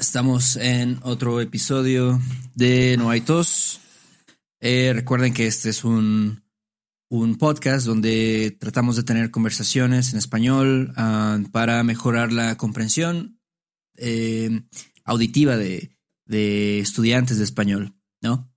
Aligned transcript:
estamos 0.00 0.56
en 0.56 0.98
otro 1.02 1.42
episodio 1.42 2.18
de 2.54 2.96
Noitos. 2.96 3.80
Eh, 4.58 4.92
recuerden 4.94 5.34
que 5.34 5.46
este 5.46 5.68
es 5.68 5.84
un, 5.84 6.42
un 7.10 7.36
podcast 7.36 7.86
donde 7.86 8.56
tratamos 8.58 8.96
de 8.96 9.02
tener 9.02 9.30
conversaciones 9.30 10.12
en 10.12 10.18
español 10.18 10.94
uh, 10.96 11.46
para 11.50 11.84
mejorar 11.84 12.32
la 12.32 12.56
comprensión 12.56 13.38
eh, 13.98 14.62
auditiva 15.04 15.58
de, 15.58 15.90
de 16.24 16.80
estudiantes 16.80 17.36
de 17.36 17.44
español, 17.44 17.94
¿no? 18.22 18.50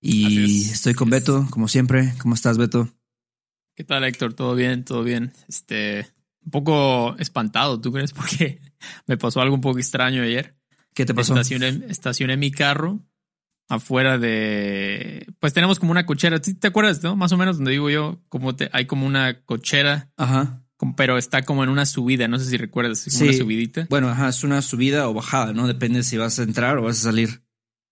Y 0.00 0.70
estoy 0.70 0.94
con 0.94 1.10
Beto, 1.10 1.46
como 1.50 1.68
siempre. 1.68 2.14
¿Cómo 2.22 2.34
estás, 2.34 2.56
Beto? 2.56 2.88
¿Qué 3.76 3.84
tal, 3.84 4.04
Héctor? 4.04 4.32
¿Todo 4.32 4.54
bien? 4.54 4.84
¿Todo 4.84 5.02
bien? 5.02 5.34
Este, 5.48 6.06
un 6.46 6.50
poco 6.50 7.14
espantado, 7.18 7.78
¿tú 7.78 7.92
crees? 7.92 8.12
Porque 8.14 8.62
me 9.06 9.18
pasó 9.18 9.42
algo 9.42 9.54
un 9.54 9.60
poco 9.60 9.78
extraño 9.78 10.22
ayer. 10.22 10.58
¿Qué 10.94 11.04
te 11.04 11.14
pasó? 11.14 11.34
Estacioné, 11.34 11.86
estacioné 11.88 12.36
mi 12.36 12.50
carro 12.50 13.04
afuera 13.68 14.18
de... 14.18 15.26
Pues 15.38 15.52
tenemos 15.52 15.78
como 15.78 15.92
una 15.92 16.06
cochera. 16.06 16.40
¿Te 16.40 16.66
acuerdas, 16.66 17.02
no? 17.02 17.16
Más 17.16 17.32
o 17.32 17.36
menos 17.36 17.56
donde 17.56 17.72
digo 17.72 17.90
yo, 17.90 18.20
como 18.28 18.56
te, 18.56 18.70
hay 18.72 18.86
como 18.86 19.06
una 19.06 19.42
cochera. 19.42 20.10
Ajá. 20.16 20.64
Pero 20.96 21.18
está 21.18 21.42
como 21.42 21.64
en 21.64 21.70
una 21.70 21.86
subida, 21.86 22.28
no 22.28 22.38
sé 22.38 22.46
si 22.46 22.56
recuerdas, 22.56 23.04
como 23.04 23.28
una 23.28 23.36
subidita. 23.36 23.86
Bueno, 23.90 24.08
ajá, 24.08 24.28
es 24.28 24.44
una 24.44 24.62
subida 24.62 25.08
o 25.08 25.14
bajada, 25.14 25.52
¿no? 25.52 25.66
Depende 25.66 26.04
si 26.04 26.16
vas 26.16 26.38
a 26.38 26.44
entrar 26.44 26.78
o 26.78 26.82
vas 26.82 27.00
a 27.00 27.02
salir. 27.02 27.42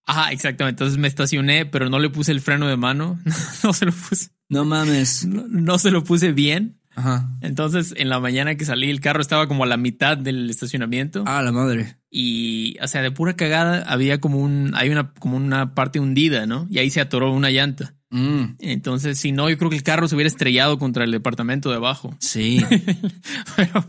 Ajá, 0.07 0.31
exactamente. 0.31 0.85
Entonces 0.85 0.99
me 0.99 1.09
estacioné, 1.09 1.67
pero 1.67 1.91
no 1.91 1.99
le 1.99 2.11
puse 2.11 2.31
el 2.31 2.41
freno 2.41 2.69
de 2.69 2.77
mano. 2.77 3.21
no 3.65 3.73
se 3.73 3.87
lo 3.87 3.93
puse. 3.93 4.31
No 4.49 4.65
mames. 4.65 5.27
No, 5.27 5.79
se 5.79 5.91
lo 5.91 6.05
puse 6.05 6.31
bien. 6.31 6.81
Ajá. 6.95 7.29
Entonces, 7.41 7.93
en 7.97 8.09
la 8.09 8.21
mañana 8.21 8.55
que 8.55 8.65
salí, 8.65 8.89
el 8.89 9.01
carro 9.01 9.21
estaba 9.21 9.49
como 9.49 9.65
a 9.65 9.67
la 9.67 9.77
mitad 9.77 10.17
del 10.17 10.49
estacionamiento. 10.49 11.25
Ah, 11.27 11.43
la 11.43 11.51
madre. 11.51 11.99
Y, 12.19 12.79
o 12.81 12.89
sea, 12.89 13.03
de 13.03 13.11
pura 13.11 13.37
cagada 13.37 13.83
había 13.83 14.21
como 14.21 14.39
un, 14.39 14.73
hay 14.75 14.89
una, 14.89 15.13
como 15.13 15.37
una 15.37 15.75
parte 15.75 16.01
hundida, 16.01 16.47
¿no? 16.47 16.67
Y 16.71 16.79
ahí 16.79 16.89
se 16.89 17.03
atoró 17.03 17.31
una 17.31 17.51
llanta. 17.51 17.95
Mm. 18.09 18.55
Entonces, 18.61 19.19
si 19.19 19.33
no, 19.33 19.51
yo 19.51 19.59
creo 19.59 19.69
que 19.69 19.77
el 19.77 19.83
carro 19.83 20.09
se 20.09 20.15
hubiera 20.15 20.29
estrellado 20.29 20.79
contra 20.79 21.05
el 21.05 21.11
departamento 21.11 21.69
de 21.69 21.77
abajo. 21.77 22.17
Sí. 22.21 22.65
Pero 23.57 23.85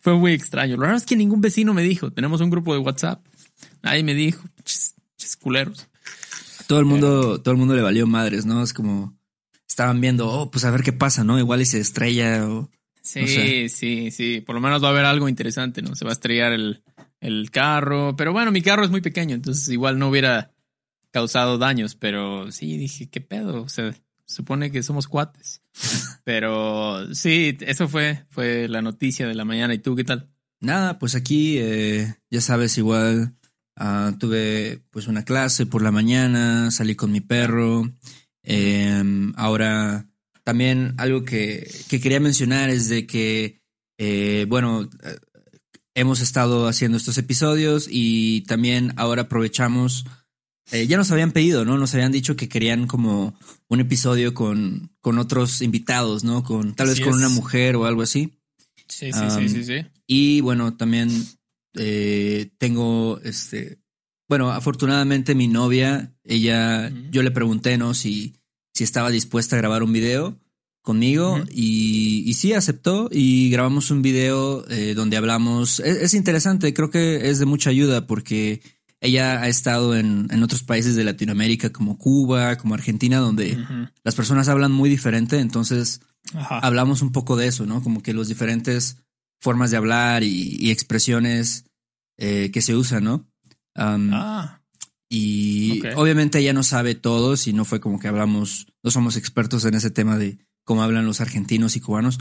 fue 0.00 0.14
muy 0.14 0.32
extraño. 0.32 0.76
Lo 0.76 0.82
raro 0.82 0.96
es 0.96 1.06
que 1.06 1.14
ningún 1.14 1.40
vecino 1.40 1.72
me 1.72 1.82
dijo. 1.82 2.10
Tenemos 2.10 2.40
un 2.40 2.50
grupo 2.50 2.74
de 2.74 2.80
WhatsApp. 2.80 3.24
Nadie 3.82 4.02
me 4.02 4.14
dijo 4.14 4.42
culeros. 5.40 5.88
Todo 6.66 6.80
el 6.80 6.86
mundo, 6.86 7.40
todo 7.40 7.52
el 7.52 7.58
mundo 7.58 7.74
le 7.74 7.82
valió 7.82 8.06
madres, 8.06 8.46
¿no? 8.46 8.62
Es 8.62 8.72
como 8.72 9.16
estaban 9.68 10.00
viendo, 10.00 10.28
oh, 10.28 10.50
pues 10.50 10.64
a 10.64 10.70
ver 10.70 10.82
qué 10.82 10.92
pasa, 10.92 11.22
¿no? 11.22 11.38
Igual 11.38 11.60
y 11.60 11.66
se 11.66 11.78
estrella 11.78 12.48
o. 12.48 12.68
Sí, 13.02 13.68
sí, 13.68 14.10
sí. 14.10 14.40
Por 14.40 14.54
lo 14.54 14.60
menos 14.60 14.82
va 14.82 14.88
a 14.88 14.90
haber 14.90 15.04
algo 15.04 15.28
interesante, 15.28 15.82
¿no? 15.82 15.94
Se 15.94 16.04
va 16.04 16.10
a 16.10 16.14
estrellar 16.14 16.52
el, 16.52 16.82
el 17.20 17.50
carro. 17.50 18.16
Pero 18.16 18.32
bueno, 18.32 18.50
mi 18.50 18.62
carro 18.62 18.84
es 18.84 18.90
muy 18.90 19.00
pequeño, 19.00 19.34
entonces 19.34 19.68
igual 19.68 19.98
no 19.98 20.08
hubiera 20.08 20.52
causado 21.10 21.58
daños. 21.58 21.94
Pero 21.94 22.50
sí, 22.52 22.76
dije, 22.76 23.08
¿qué 23.08 23.20
pedo? 23.20 23.62
O 23.62 23.68
sea, 23.68 23.94
supone 24.24 24.70
que 24.70 24.82
somos 24.82 25.08
cuates. 25.08 25.62
pero 26.24 27.14
sí, 27.14 27.56
eso 27.60 27.88
fue, 27.88 28.24
fue 28.30 28.68
la 28.68 28.82
noticia 28.82 29.26
de 29.26 29.34
la 29.34 29.44
mañana. 29.44 29.74
¿Y 29.74 29.78
tú 29.78 29.96
qué 29.96 30.04
tal? 30.04 30.28
Nada, 30.60 30.98
pues 30.98 31.14
aquí, 31.14 31.58
eh, 31.58 32.16
ya 32.30 32.40
sabes, 32.40 32.76
igual 32.76 33.34
Ah, 33.82 34.14
tuve 34.18 34.82
pues 34.90 35.08
una 35.08 35.24
clase 35.24 35.64
por 35.64 35.80
la 35.80 35.90
mañana, 35.90 36.70
salí 36.70 36.96
con 36.96 37.10
mi 37.10 37.22
perro. 37.22 37.90
Em, 38.42 39.32
ahora 39.36 40.06
también 40.44 40.94
algo 40.98 41.24
que, 41.24 41.66
quería 41.88 42.20
mencionar 42.20 42.68
es 42.68 42.90
de 42.90 43.06
que, 43.06 43.62
eh, 43.96 44.44
bueno, 44.50 44.90
hemos 45.94 46.20
estado 46.20 46.68
haciendo 46.68 46.96
estos 46.96 47.18
episodios 47.18 47.86
y 47.90 48.42
también 48.42 48.92
ahora 48.96 49.22
aprovechamos, 49.22 50.04
eh, 50.72 50.86
ya 50.86 50.96
nos 50.96 51.10
habían 51.10 51.32
pedido, 51.32 51.64
¿no? 51.64 51.78
Nos 51.78 51.94
habían 51.94 52.12
dicho 52.12 52.36
que 52.36 52.48
querían 52.48 52.86
como 52.86 53.38
un 53.68 53.80
episodio 53.80 54.34
con, 54.34 54.92
con 55.00 55.18
otros 55.18 55.62
invitados, 55.62 56.24
¿no? 56.24 56.42
Con 56.42 56.74
tal 56.74 56.88
vez 56.88 57.00
con 57.00 57.14
una 57.14 57.28
mujer 57.28 57.76
o 57.76 57.86
algo 57.86 58.02
así. 58.02 58.38
Sí, 58.88 59.12
sí, 59.12 59.30
sí, 59.30 59.48
sí, 59.48 59.64
sí. 59.64 59.86
Y 60.06 60.40
bueno, 60.40 60.76
también 60.76 61.10
eh, 61.74 62.50
tengo 62.58 63.20
este. 63.24 63.78
Bueno, 64.28 64.52
afortunadamente 64.52 65.34
mi 65.34 65.48
novia, 65.48 66.14
ella, 66.22 66.90
yo 67.10 67.22
le 67.22 67.32
pregunté, 67.32 67.76
¿no? 67.78 67.94
Si, 67.94 68.36
si 68.72 68.84
estaba 68.84 69.10
dispuesta 69.10 69.56
a 69.56 69.58
grabar 69.58 69.82
un 69.82 69.92
video 69.92 70.38
conmigo 70.82 71.38
y, 71.50 72.22
y, 72.26 72.34
sí 72.34 72.52
aceptó 72.52 73.08
y 73.12 73.50
grabamos 73.50 73.90
un 73.90 74.02
video 74.02 74.68
eh, 74.70 74.94
donde 74.94 75.16
hablamos. 75.16 75.80
Es, 75.80 76.14
interesante, 76.14 76.72
creo 76.72 76.90
que 76.90 77.28
es 77.30 77.38
de 77.38 77.46
mucha 77.46 77.70
ayuda 77.70 78.06
porque 78.06 78.62
ella 79.00 79.42
ha 79.42 79.48
estado 79.48 79.96
en, 79.96 80.28
en 80.30 80.42
otros 80.42 80.62
países 80.62 80.96
de 80.96 81.04
Latinoamérica 81.04 81.70
como 81.70 81.98
Cuba, 81.98 82.56
como 82.56 82.74
Argentina, 82.74 83.18
donde 83.18 83.58
las 84.04 84.14
personas 84.14 84.48
hablan 84.48 84.72
muy 84.72 84.88
diferente. 84.88 85.38
Entonces 85.38 86.00
hablamos 86.34 87.02
un 87.02 87.12
poco 87.12 87.36
de 87.36 87.46
eso, 87.46 87.66
¿no? 87.66 87.82
Como 87.82 88.02
que 88.02 88.14
los 88.14 88.28
diferentes 88.28 88.98
formas 89.40 89.70
de 89.70 89.76
hablar 89.76 90.22
y, 90.22 90.70
expresiones 90.70 91.64
eh, 92.18 92.50
que 92.52 92.62
se 92.62 92.74
usan, 92.74 93.04
¿no? 93.04 93.26
ah. 93.76 94.60
Y 95.12 95.82
obviamente 95.96 96.38
ella 96.38 96.52
no 96.52 96.62
sabe 96.62 96.94
todo, 96.94 97.36
si 97.36 97.52
no 97.52 97.64
fue 97.64 97.80
como 97.80 97.98
que 97.98 98.06
hablamos, 98.06 98.68
no 98.84 98.92
somos 98.92 99.16
expertos 99.16 99.64
en 99.64 99.74
ese 99.74 99.90
tema 99.90 100.16
de 100.16 100.38
cómo 100.70 100.84
hablan 100.84 101.04
los 101.04 101.20
argentinos 101.20 101.74
y 101.74 101.80
cubanos, 101.80 102.20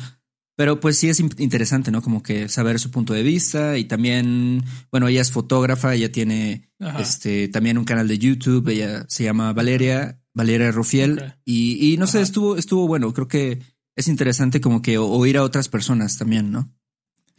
pero 0.56 0.80
pues 0.80 0.98
sí 0.98 1.08
es 1.08 1.20
interesante, 1.20 1.92
¿no? 1.92 2.02
Como 2.02 2.24
que 2.24 2.50
saber 2.50 2.80
su 2.80 2.90
punto 2.90 3.14
de 3.14 3.22
vista 3.22 3.78
y 3.78 3.84
también, 3.84 4.64
bueno, 4.90 5.08
ella 5.08 5.22
es 5.22 5.32
fotógrafa, 5.32 5.94
ella 5.94 6.12
tiene 6.12 6.72
este 6.98 7.48
también 7.50 7.78
un 7.78 7.86
canal 7.86 8.08
de 8.08 8.18
YouTube, 8.18 8.68
ella 8.70 9.06
se 9.08 9.24
llama 9.24 9.54
Valeria, 9.54 10.20
Valeria 10.34 10.72
Rufiel 10.72 11.36
y, 11.46 11.94
y, 11.94 11.98
no 11.98 12.08
sé, 12.08 12.22
estuvo, 12.22 12.58
estuvo 12.58 12.88
bueno, 12.88 13.14
creo 13.14 13.28
que 13.28 13.59
es 13.96 14.08
interesante 14.08 14.59
como 14.62 14.82
que 14.82 14.98
oír 14.98 15.38
a 15.38 15.44
otras 15.44 15.70
personas 15.70 16.18
también, 16.18 16.50
¿no? 16.52 16.74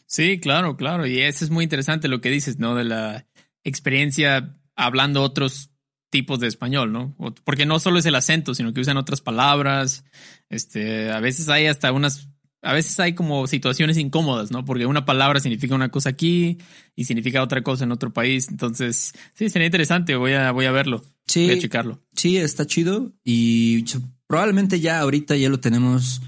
Sí, 0.07 0.39
claro, 0.39 0.77
claro. 0.77 1.09
Y 1.09 1.19
eso 1.23 1.45
es 1.45 1.51
muy 1.51 1.65
interesante 1.65 2.07
lo 2.07 2.21
que 2.21 2.31
dices, 2.31 2.61
¿no? 2.61 2.77
De 2.77 2.85
la 2.85 3.27
experiencia 3.65 4.53
hablando 4.77 5.25
otros 5.25 5.73
tipos 6.11 6.41
de 6.41 6.49
español, 6.49 6.93
¿no? 6.93 7.15
Porque 7.45 7.67
no 7.67 7.79
solo 7.79 7.99
es 7.99 8.07
el 8.07 8.15
acento, 8.15 8.55
sino 8.55 8.73
que 8.73 8.81
usan 8.81 8.97
otras 8.97 9.21
palabras. 9.21 10.05
Este, 10.49 11.11
a 11.11 11.21
veces 11.21 11.49
hay 11.49 11.67
hasta 11.67 11.93
unas, 11.93 12.29
a 12.63 12.73
veces 12.73 12.99
hay 13.01 13.15
como 13.15 13.47
situaciones 13.47 13.97
incómodas, 13.97 14.51
¿no? 14.51 14.65
Porque 14.65 14.87
una 14.87 15.05
palabra 15.05 15.41
significa 15.41 15.75
una 15.75 15.91
cosa 15.91 16.11
aquí 16.11 16.59
y 16.97 17.05
significa 17.05 17.43
otra 17.43 17.63
cosa 17.63 17.85
en 17.85 17.93
otro 17.93 18.13
país. 18.13 18.49
Entonces, 18.49 19.15
sí, 19.35 19.49
sería 19.49 19.67
interesante. 19.67 20.17
Voy 20.17 20.33
a, 20.33 20.51
voy 20.53 20.67
a 20.67 20.73
verlo. 20.73 21.05
Sí. 21.27 21.47
Voy 21.47 21.57
a 21.57 21.61
checarlo. 21.61 22.03
Sí, 22.15 22.37
está 22.37 22.67
chido. 22.67 23.13
Y 23.25 23.85
probablemente 24.27 24.81
ya 24.81 25.01
ahorita 25.01 25.37
ya 25.37 25.49
lo 25.49 25.61
tenemos 25.61 26.21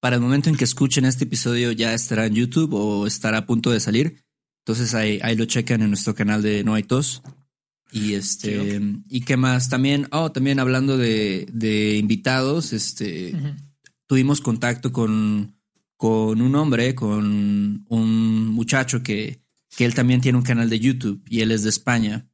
para 0.00 0.16
el 0.16 0.22
momento 0.22 0.48
en 0.48 0.56
que 0.56 0.64
escuchen 0.64 1.04
este 1.04 1.24
episodio 1.24 1.72
ya 1.72 1.92
estará 1.92 2.26
en 2.26 2.34
YouTube 2.34 2.72
o 2.72 3.06
estará 3.06 3.38
a 3.38 3.46
punto 3.46 3.70
de 3.70 3.80
salir. 3.80 4.22
Entonces 4.64 4.94
ahí, 4.94 5.18
ahí 5.22 5.36
lo 5.36 5.46
checan 5.46 5.82
en 5.82 5.88
nuestro 5.88 6.14
canal 6.14 6.42
de 6.42 6.64
No 6.64 6.74
hay 6.74 6.82
tos. 6.82 7.22
Y 7.92 8.14
este, 8.14 8.80
y 9.08 9.22
qué 9.22 9.36
más, 9.36 9.68
también, 9.68 10.06
oh, 10.12 10.30
también 10.30 10.60
hablando 10.60 10.96
de, 10.96 11.46
de 11.52 11.96
invitados, 11.96 12.72
este, 12.72 13.34
tuvimos 14.06 14.40
contacto 14.40 14.92
con, 14.92 15.56
con 15.96 16.40
un 16.40 16.54
hombre, 16.54 16.94
con 16.94 17.84
un 17.88 18.46
muchacho 18.48 19.02
que, 19.02 19.42
que 19.76 19.84
él 19.84 19.94
también 19.94 20.20
tiene 20.20 20.38
un 20.38 20.44
canal 20.44 20.70
de 20.70 20.78
YouTube 20.78 21.22
y 21.28 21.40
él 21.40 21.50
es 21.50 21.62
de 21.62 21.70
España. 21.70 22.28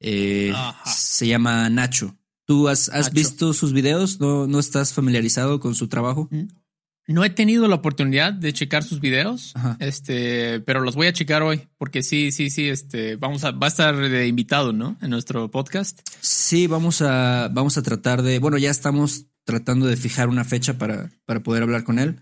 Eh, 0.00 0.52
se 0.84 1.26
llama 1.26 1.68
Nacho. 1.70 2.16
¿Tú 2.44 2.68
has, 2.68 2.88
has 2.88 3.12
visto 3.12 3.52
sus 3.52 3.72
videos? 3.72 4.18
¿No, 4.18 4.46
¿No 4.46 4.58
estás 4.58 4.92
familiarizado 4.92 5.60
con 5.60 5.74
su 5.74 5.88
trabajo? 5.88 6.28
No 7.08 7.24
he 7.24 7.30
tenido 7.30 7.66
la 7.66 7.74
oportunidad 7.74 8.32
de 8.32 8.52
checar 8.52 8.84
sus 8.84 9.00
videos, 9.00 9.54
este, 9.80 10.60
pero 10.60 10.80
los 10.80 10.94
voy 10.94 11.08
a 11.08 11.12
checar 11.12 11.42
hoy 11.42 11.68
porque 11.76 12.02
sí, 12.02 12.30
sí, 12.30 12.48
sí, 12.48 12.68
este, 12.68 13.16
vamos 13.16 13.42
a, 13.44 13.50
va 13.50 13.66
a 13.66 13.70
estar 13.70 13.96
de 13.96 14.28
invitado, 14.28 14.72
¿no? 14.72 14.96
En 15.02 15.10
nuestro 15.10 15.50
podcast. 15.50 16.00
Sí, 16.20 16.68
vamos 16.68 17.02
a, 17.02 17.48
vamos 17.52 17.76
a 17.76 17.82
tratar 17.82 18.22
de, 18.22 18.38
bueno, 18.38 18.56
ya 18.56 18.70
estamos 18.70 19.26
tratando 19.44 19.86
de 19.86 19.96
fijar 19.96 20.28
una 20.28 20.44
fecha 20.44 20.78
para, 20.78 21.10
para 21.24 21.42
poder 21.42 21.64
hablar 21.64 21.82
con 21.82 21.98
él. 21.98 22.20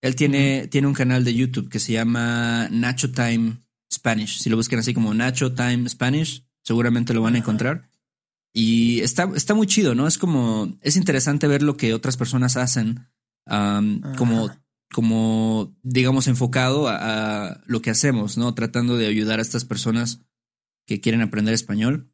Él 0.00 0.14
tiene, 0.14 0.68
tiene 0.68 0.86
un 0.86 0.94
canal 0.94 1.24
de 1.24 1.34
YouTube 1.34 1.68
que 1.68 1.80
se 1.80 1.92
llama 1.92 2.68
Nacho 2.70 3.10
Time 3.10 3.56
Spanish. 3.92 4.38
Si 4.38 4.48
lo 4.48 4.56
buscan 4.56 4.78
así 4.78 4.94
como 4.94 5.12
Nacho 5.12 5.52
Time 5.52 5.88
Spanish, 5.88 6.46
seguramente 6.62 7.12
lo 7.12 7.22
van 7.22 7.34
a 7.34 7.38
encontrar. 7.38 7.90
Y 8.52 9.00
está, 9.00 9.30
está 9.34 9.54
muy 9.54 9.66
chido, 9.66 9.94
¿no? 9.94 10.06
Es 10.06 10.18
como, 10.18 10.78
es 10.80 10.96
interesante 10.96 11.46
ver 11.46 11.62
lo 11.62 11.76
que 11.76 11.94
otras 11.94 12.16
personas 12.16 12.56
hacen, 12.56 13.08
como, 14.16 14.50
como, 14.92 15.76
digamos, 15.82 16.26
enfocado 16.26 16.88
a, 16.88 17.60
lo 17.66 17.82
que 17.82 17.90
hacemos, 17.90 18.38
¿no? 18.38 18.54
Tratando 18.54 18.96
de 18.96 19.06
ayudar 19.06 19.38
a 19.38 19.42
estas 19.42 19.64
personas 19.64 20.22
que 20.86 21.00
quieren 21.00 21.22
aprender 21.22 21.54
español. 21.54 22.10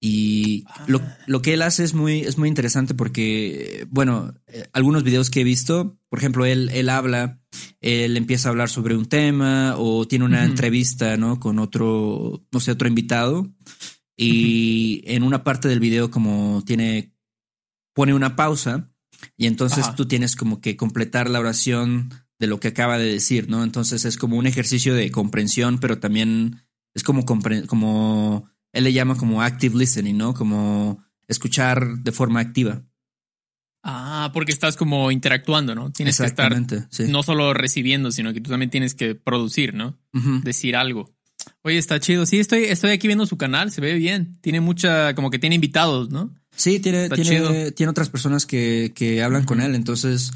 Y 0.00 0.64
lo, 0.86 0.98
ah. 0.98 1.18
lo, 1.26 1.42
que 1.42 1.54
él 1.54 1.62
hace 1.62 1.82
es 1.82 1.92
muy, 1.92 2.20
es 2.20 2.38
muy 2.38 2.48
interesante 2.48 2.94
porque, 2.94 3.86
bueno, 3.90 4.32
eh, 4.46 4.68
algunos 4.72 5.02
videos 5.02 5.28
que 5.28 5.40
he 5.40 5.44
visto, 5.44 5.98
por 6.08 6.20
ejemplo, 6.20 6.46
él, 6.46 6.70
él 6.72 6.88
habla, 6.88 7.40
él 7.80 8.16
empieza 8.16 8.48
a 8.48 8.52
hablar 8.52 8.68
sobre 8.68 8.96
un 8.96 9.06
tema 9.06 9.74
o 9.76 10.06
tiene 10.06 10.24
una 10.24 10.44
entrevista, 10.44 11.16
¿no? 11.16 11.40
Con 11.40 11.58
otro, 11.58 12.44
no 12.52 12.60
sé, 12.60 12.70
otro 12.70 12.86
invitado. 12.86 13.50
Y 14.16 15.02
en 15.04 15.22
una 15.22 15.42
parte 15.42 15.68
del 15.68 15.80
video 15.80 16.10
como 16.10 16.62
tiene, 16.64 17.14
pone 17.94 18.14
una 18.14 18.36
pausa 18.36 18.92
y 19.36 19.46
entonces 19.46 19.94
tú 19.94 20.06
tienes 20.06 20.36
como 20.36 20.60
que 20.60 20.76
completar 20.76 21.28
la 21.28 21.40
oración 21.40 22.10
de 22.38 22.46
lo 22.46 22.60
que 22.60 22.68
acaba 22.68 22.98
de 22.98 23.12
decir, 23.12 23.48
¿no? 23.48 23.64
Entonces 23.64 24.04
es 24.04 24.16
como 24.16 24.36
un 24.36 24.46
ejercicio 24.46 24.94
de 24.94 25.10
comprensión, 25.10 25.78
pero 25.78 25.98
también 25.98 26.62
es 26.94 27.02
como, 27.02 27.24
como 27.24 28.50
él 28.72 28.84
le 28.84 28.92
llama 28.92 29.16
como 29.16 29.42
active 29.42 29.76
listening, 29.76 30.16
¿no? 30.16 30.34
Como 30.34 31.04
escuchar 31.26 31.98
de 31.98 32.12
forma 32.12 32.40
activa. 32.40 32.84
Ah, 33.82 34.30
porque 34.34 34.52
estás 34.52 34.76
como 34.76 35.10
interactuando, 35.10 35.74
¿no? 35.74 35.90
Tienes 35.92 36.18
que 36.18 36.26
estar 36.26 36.54
no 37.08 37.22
solo 37.22 37.54
recibiendo, 37.54 38.10
sino 38.10 38.32
que 38.32 38.40
tú 38.40 38.50
también 38.50 38.70
tienes 38.70 38.94
que 38.94 39.14
producir, 39.14 39.74
¿no? 39.74 39.98
Decir 40.42 40.76
algo. 40.76 41.14
Oye, 41.62 41.78
está 41.78 42.00
chido. 42.00 42.26
Sí, 42.26 42.38
estoy, 42.38 42.64
estoy 42.64 42.90
aquí 42.90 43.06
viendo 43.06 43.26
su 43.26 43.38
canal, 43.38 43.70
se 43.70 43.80
ve 43.80 43.94
bien. 43.94 44.38
Tiene 44.40 44.60
mucha, 44.60 45.14
como 45.14 45.30
que 45.30 45.38
tiene 45.38 45.54
invitados, 45.54 46.10
¿no? 46.10 46.34
Sí, 46.58 46.80
tiene, 46.80 47.08
tiene, 47.08 47.70
tiene, 47.70 47.90
otras 47.90 48.08
personas 48.08 48.44
que, 48.44 48.92
que 48.92 49.22
hablan 49.22 49.44
con 49.44 49.60
él. 49.60 49.76
Entonces, 49.76 50.32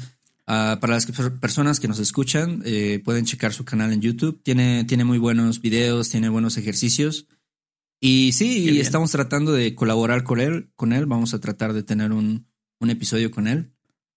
uh, 0.47 0.79
para 0.79 0.93
las 0.93 1.05
personas 1.05 1.81
que 1.81 1.89
nos 1.89 1.99
escuchan, 1.99 2.63
eh, 2.65 3.01
pueden 3.03 3.25
checar 3.25 3.51
su 3.51 3.65
canal 3.65 3.91
en 3.91 3.99
YouTube. 3.99 4.41
Tiene, 4.41 4.85
tiene 4.85 5.03
muy 5.03 5.17
buenos 5.17 5.61
videos, 5.61 6.09
tiene 6.09 6.29
buenos 6.29 6.55
ejercicios. 6.55 7.27
Y 7.99 8.31
sí, 8.31 8.79
estamos 8.79 9.11
tratando 9.11 9.51
de 9.51 9.75
colaborar 9.75 10.23
con 10.23 10.39
él, 10.39 10.69
con 10.77 10.93
él. 10.93 11.05
Vamos 11.05 11.33
a 11.33 11.41
tratar 11.41 11.73
de 11.73 11.83
tener 11.83 12.13
un, 12.13 12.47
un 12.79 12.89
episodio 12.89 13.29
con 13.29 13.47
él. 13.47 13.73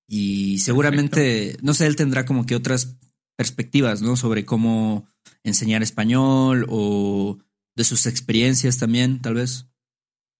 Y 0.09 0.59
seguramente, 0.59 1.57
no 1.61 1.75
sé, 1.75 1.87
él 1.87 1.97
tendrá 1.97 2.25
como 2.25 2.47
que 2.47 2.55
otras 2.55 2.97
perspectivas, 3.37 4.01
¿no? 4.01 4.17
Sobre 4.17 4.45
cómo 4.45 5.09
enseñar 5.43 5.83
español 5.83 6.67
o 6.69 7.39
de 7.75 7.85
sus 7.85 8.07
experiencias 8.07 8.79
también, 8.79 9.21
tal 9.21 9.35
vez. 9.35 9.67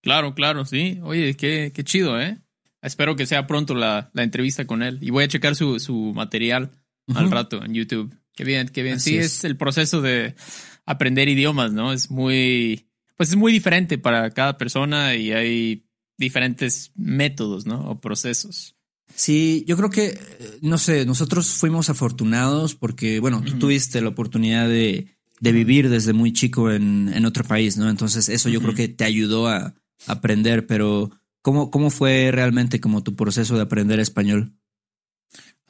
Claro, 0.07 0.37
claro, 0.37 0.65
sí. 0.65 1.01
Oye, 1.03 1.35
qué, 1.35 1.73
qué 1.75 1.83
chido, 1.83 2.21
¿eh? 2.21 2.39
Espero 2.81 3.17
que 3.17 3.27
sea 3.27 3.49
pronto 3.49 3.75
la, 3.75 4.09
la 4.13 4.23
entrevista 4.23 4.65
con 4.65 4.85
él. 4.85 4.99
Y 5.01 5.11
voy 5.11 5.25
a 5.25 5.29
checar 5.29 5.57
su, 5.57 5.81
su 5.81 6.13
material 6.15 6.71
al 7.13 7.29
rato 7.29 7.65
en 7.65 7.75
YouTube. 7.75 8.15
Qué 8.33 8.45
bien, 8.45 8.69
qué 8.69 8.85
bien. 8.85 9.01
sí, 9.01 9.17
es 9.17 9.43
el 9.43 9.57
proceso 9.57 10.01
de 10.01 10.37
aprender 10.85 11.29
idiomas, 11.29 11.73
¿no? 11.73 11.93
Es 11.93 12.09
muy 12.09 12.87
pues 13.17 13.31
es 13.31 13.37
muy 13.37 13.51
diferente 13.51 13.99
para 13.99 14.31
cada 14.31 14.57
persona 14.57 15.17
y 15.17 15.33
hay 15.33 15.89
diferentes 16.19 16.93
métodos, 16.95 17.67
¿no? 17.67 17.81
O 17.91 18.01
procesos. 18.01 18.77
Sí, 19.13 19.65
yo 19.67 19.77
creo 19.77 19.91
que, 19.91 20.17
no 20.61 20.79
sé, 20.79 21.05
nosotros 21.05 21.49
fuimos 21.49 21.91
afortunados 21.91 22.77
porque, 22.77 23.19
bueno, 23.19 23.43
tú 23.43 23.59
tuviste 23.59 24.01
la 24.01 24.11
oportunidad 24.11 24.69
de, 24.69 25.09
de 25.41 25.51
vivir 25.53 25.89
desde 25.89 26.13
muy 26.13 26.33
chico 26.33 26.71
en, 26.71 27.11
en, 27.13 27.27
otro 27.27 27.43
país, 27.43 27.77
¿no? 27.77 27.91
Entonces 27.91 28.29
eso 28.29 28.49
yo 28.49 28.61
creo 28.63 28.75
que 28.75 28.87
te 28.87 29.03
ayudó 29.03 29.49
a 29.49 29.75
aprender, 30.07 30.67
pero 30.67 31.11
¿cómo, 31.43 31.71
cómo 31.71 31.91
fue 31.91 32.31
realmente 32.33 32.81
como 32.81 33.03
tu 33.03 33.17
proceso 33.17 33.57
de 33.57 33.63
aprender 33.63 34.01
español? 34.01 34.55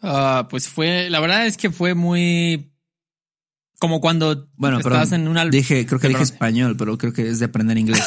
Ah, 0.02 0.46
pues 0.50 0.68
fue, 0.68 1.08
la 1.10 1.20
verdad 1.20 1.46
es 1.46 1.56
que 1.56 1.70
fue 1.70 1.94
muy 1.94 2.72
como 3.78 4.00
cuando 4.00 4.48
bueno, 4.56 4.78
estás 4.78 5.12
en 5.12 5.28
una... 5.28 5.44
Dije, 5.44 5.84
creo 5.84 6.00
que 6.00 6.08
dije 6.08 6.22
español, 6.22 6.76
pero 6.78 6.96
creo 6.96 7.12
que 7.12 7.28
es 7.28 7.40
de 7.40 7.44
aprender 7.44 7.76
inglés. 7.76 8.02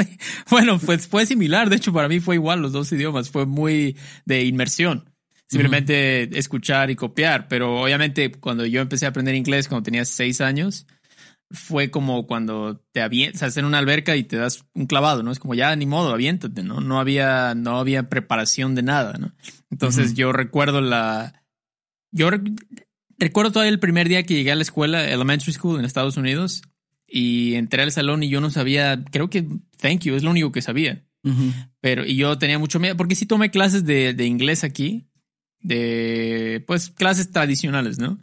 bueno, 0.50 0.78
pues 0.78 1.06
fue 1.06 1.26
similar. 1.26 1.68
De 1.68 1.76
hecho, 1.76 1.92
para 1.92 2.08
mí 2.08 2.20
fue 2.20 2.36
igual 2.36 2.62
los 2.62 2.72
dos 2.72 2.90
idiomas. 2.92 3.28
Fue 3.28 3.44
muy 3.44 3.96
de 4.24 4.44
inmersión. 4.44 5.10
Simplemente 5.46 6.38
escuchar 6.38 6.90
y 6.90 6.96
copiar. 6.96 7.48
Pero 7.48 7.82
obviamente 7.82 8.30
cuando 8.32 8.64
yo 8.64 8.80
empecé 8.80 9.04
a 9.04 9.10
aprender 9.10 9.34
inglés 9.34 9.68
cuando 9.68 9.82
tenía 9.82 10.06
seis 10.06 10.40
años, 10.40 10.86
fue 11.50 11.90
como 11.90 12.26
cuando 12.26 12.80
te 12.92 13.02
avientas 13.02 13.56
en 13.56 13.64
una 13.64 13.78
alberca 13.78 14.16
y 14.16 14.24
te 14.24 14.36
das 14.36 14.64
un 14.74 14.86
clavado, 14.86 15.22
¿no? 15.22 15.32
Es 15.32 15.38
como 15.38 15.54
ya 15.54 15.74
ni 15.74 15.86
modo, 15.86 16.12
aviéntate, 16.12 16.62
¿no? 16.62 16.80
No 16.80 17.00
había, 17.00 17.54
no 17.54 17.78
había 17.78 18.08
preparación 18.08 18.74
de 18.74 18.82
nada, 18.82 19.14
¿no? 19.18 19.32
Entonces 19.70 20.14
yo 20.14 20.32
recuerdo 20.32 20.80
la... 20.80 21.44
Yo 22.12 22.30
Recuerdo 23.20 23.52
todavía 23.52 23.70
el 23.70 23.78
primer 23.78 24.08
día 24.08 24.22
que 24.22 24.32
llegué 24.32 24.50
a 24.50 24.56
la 24.56 24.62
escuela, 24.62 25.06
elementary 25.06 25.52
school 25.52 25.78
en 25.78 25.84
Estados 25.84 26.16
Unidos, 26.16 26.62
y 27.06 27.54
entré 27.54 27.82
al 27.82 27.92
salón 27.92 28.22
y 28.22 28.30
yo 28.30 28.40
no 28.40 28.48
sabía, 28.48 29.04
creo 29.10 29.28
que 29.28 29.46
thank 29.76 30.00
you 30.04 30.14
es 30.14 30.22
lo 30.22 30.30
único 30.30 30.52
que 30.52 30.62
sabía. 30.62 31.04
Pero, 31.82 32.06
y 32.06 32.16
yo 32.16 32.38
tenía 32.38 32.58
mucho 32.58 32.80
miedo, 32.80 32.96
porque 32.96 33.14
sí 33.14 33.26
tomé 33.26 33.50
clases 33.50 33.84
de, 33.84 34.14
de, 34.14 34.24
inglés 34.24 34.64
aquí, 34.64 35.06
de, 35.60 36.64
pues, 36.66 36.88
clases 36.88 37.30
tradicionales, 37.30 37.98
¿no? 37.98 38.18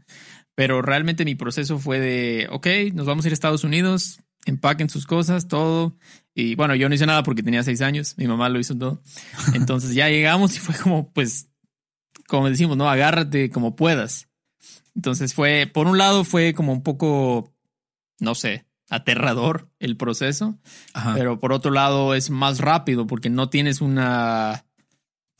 Pero 0.57 0.81
realmente 0.81 1.23
mi 1.23 1.35
proceso 1.35 1.77
fue 1.77 1.99
de, 1.99 2.47
ok, 2.49 2.65
nos 2.95 3.05
vamos 3.05 3.23
a 3.23 3.27
ir 3.27 3.31
a 3.31 3.35
Estados 3.35 3.63
Unidos, 3.63 4.23
empaquen 4.47 4.89
sus 4.89 5.05
cosas, 5.05 5.47
todo. 5.47 5.95
Y 6.33 6.55
bueno, 6.55 6.73
yo 6.73 6.89
no 6.89 6.95
hice 6.95 7.05
nada 7.05 7.21
porque 7.21 7.43
tenía 7.43 7.61
seis 7.61 7.79
años, 7.81 8.15
mi 8.17 8.25
mamá 8.25 8.49
lo 8.49 8.57
hizo 8.57 8.75
todo. 8.75 9.03
Entonces 9.53 9.93
ya 9.93 10.09
llegamos 10.09 10.55
y 10.55 10.59
fue 10.59 10.73
como, 10.73 11.13
pues, 11.13 11.51
como 12.27 12.49
decimos, 12.49 12.75
¿no? 12.75 12.89
Agárrate 12.89 13.51
como 13.51 13.75
puedas. 13.75 14.29
Entonces 14.95 15.35
fue, 15.35 15.69
por 15.71 15.85
un 15.85 15.99
lado 15.99 16.23
fue 16.23 16.55
como 16.55 16.73
un 16.73 16.81
poco, 16.81 17.53
no 18.19 18.33
sé, 18.33 18.65
aterrador 18.89 19.69
el 19.77 19.95
proceso, 19.95 20.57
pero 21.13 21.39
por 21.39 21.53
otro 21.53 21.69
lado 21.69 22.15
es 22.15 22.31
más 22.31 22.57
rápido 22.57 23.05
porque 23.05 23.29
no 23.29 23.51
tienes 23.51 23.79
una, 23.79 24.65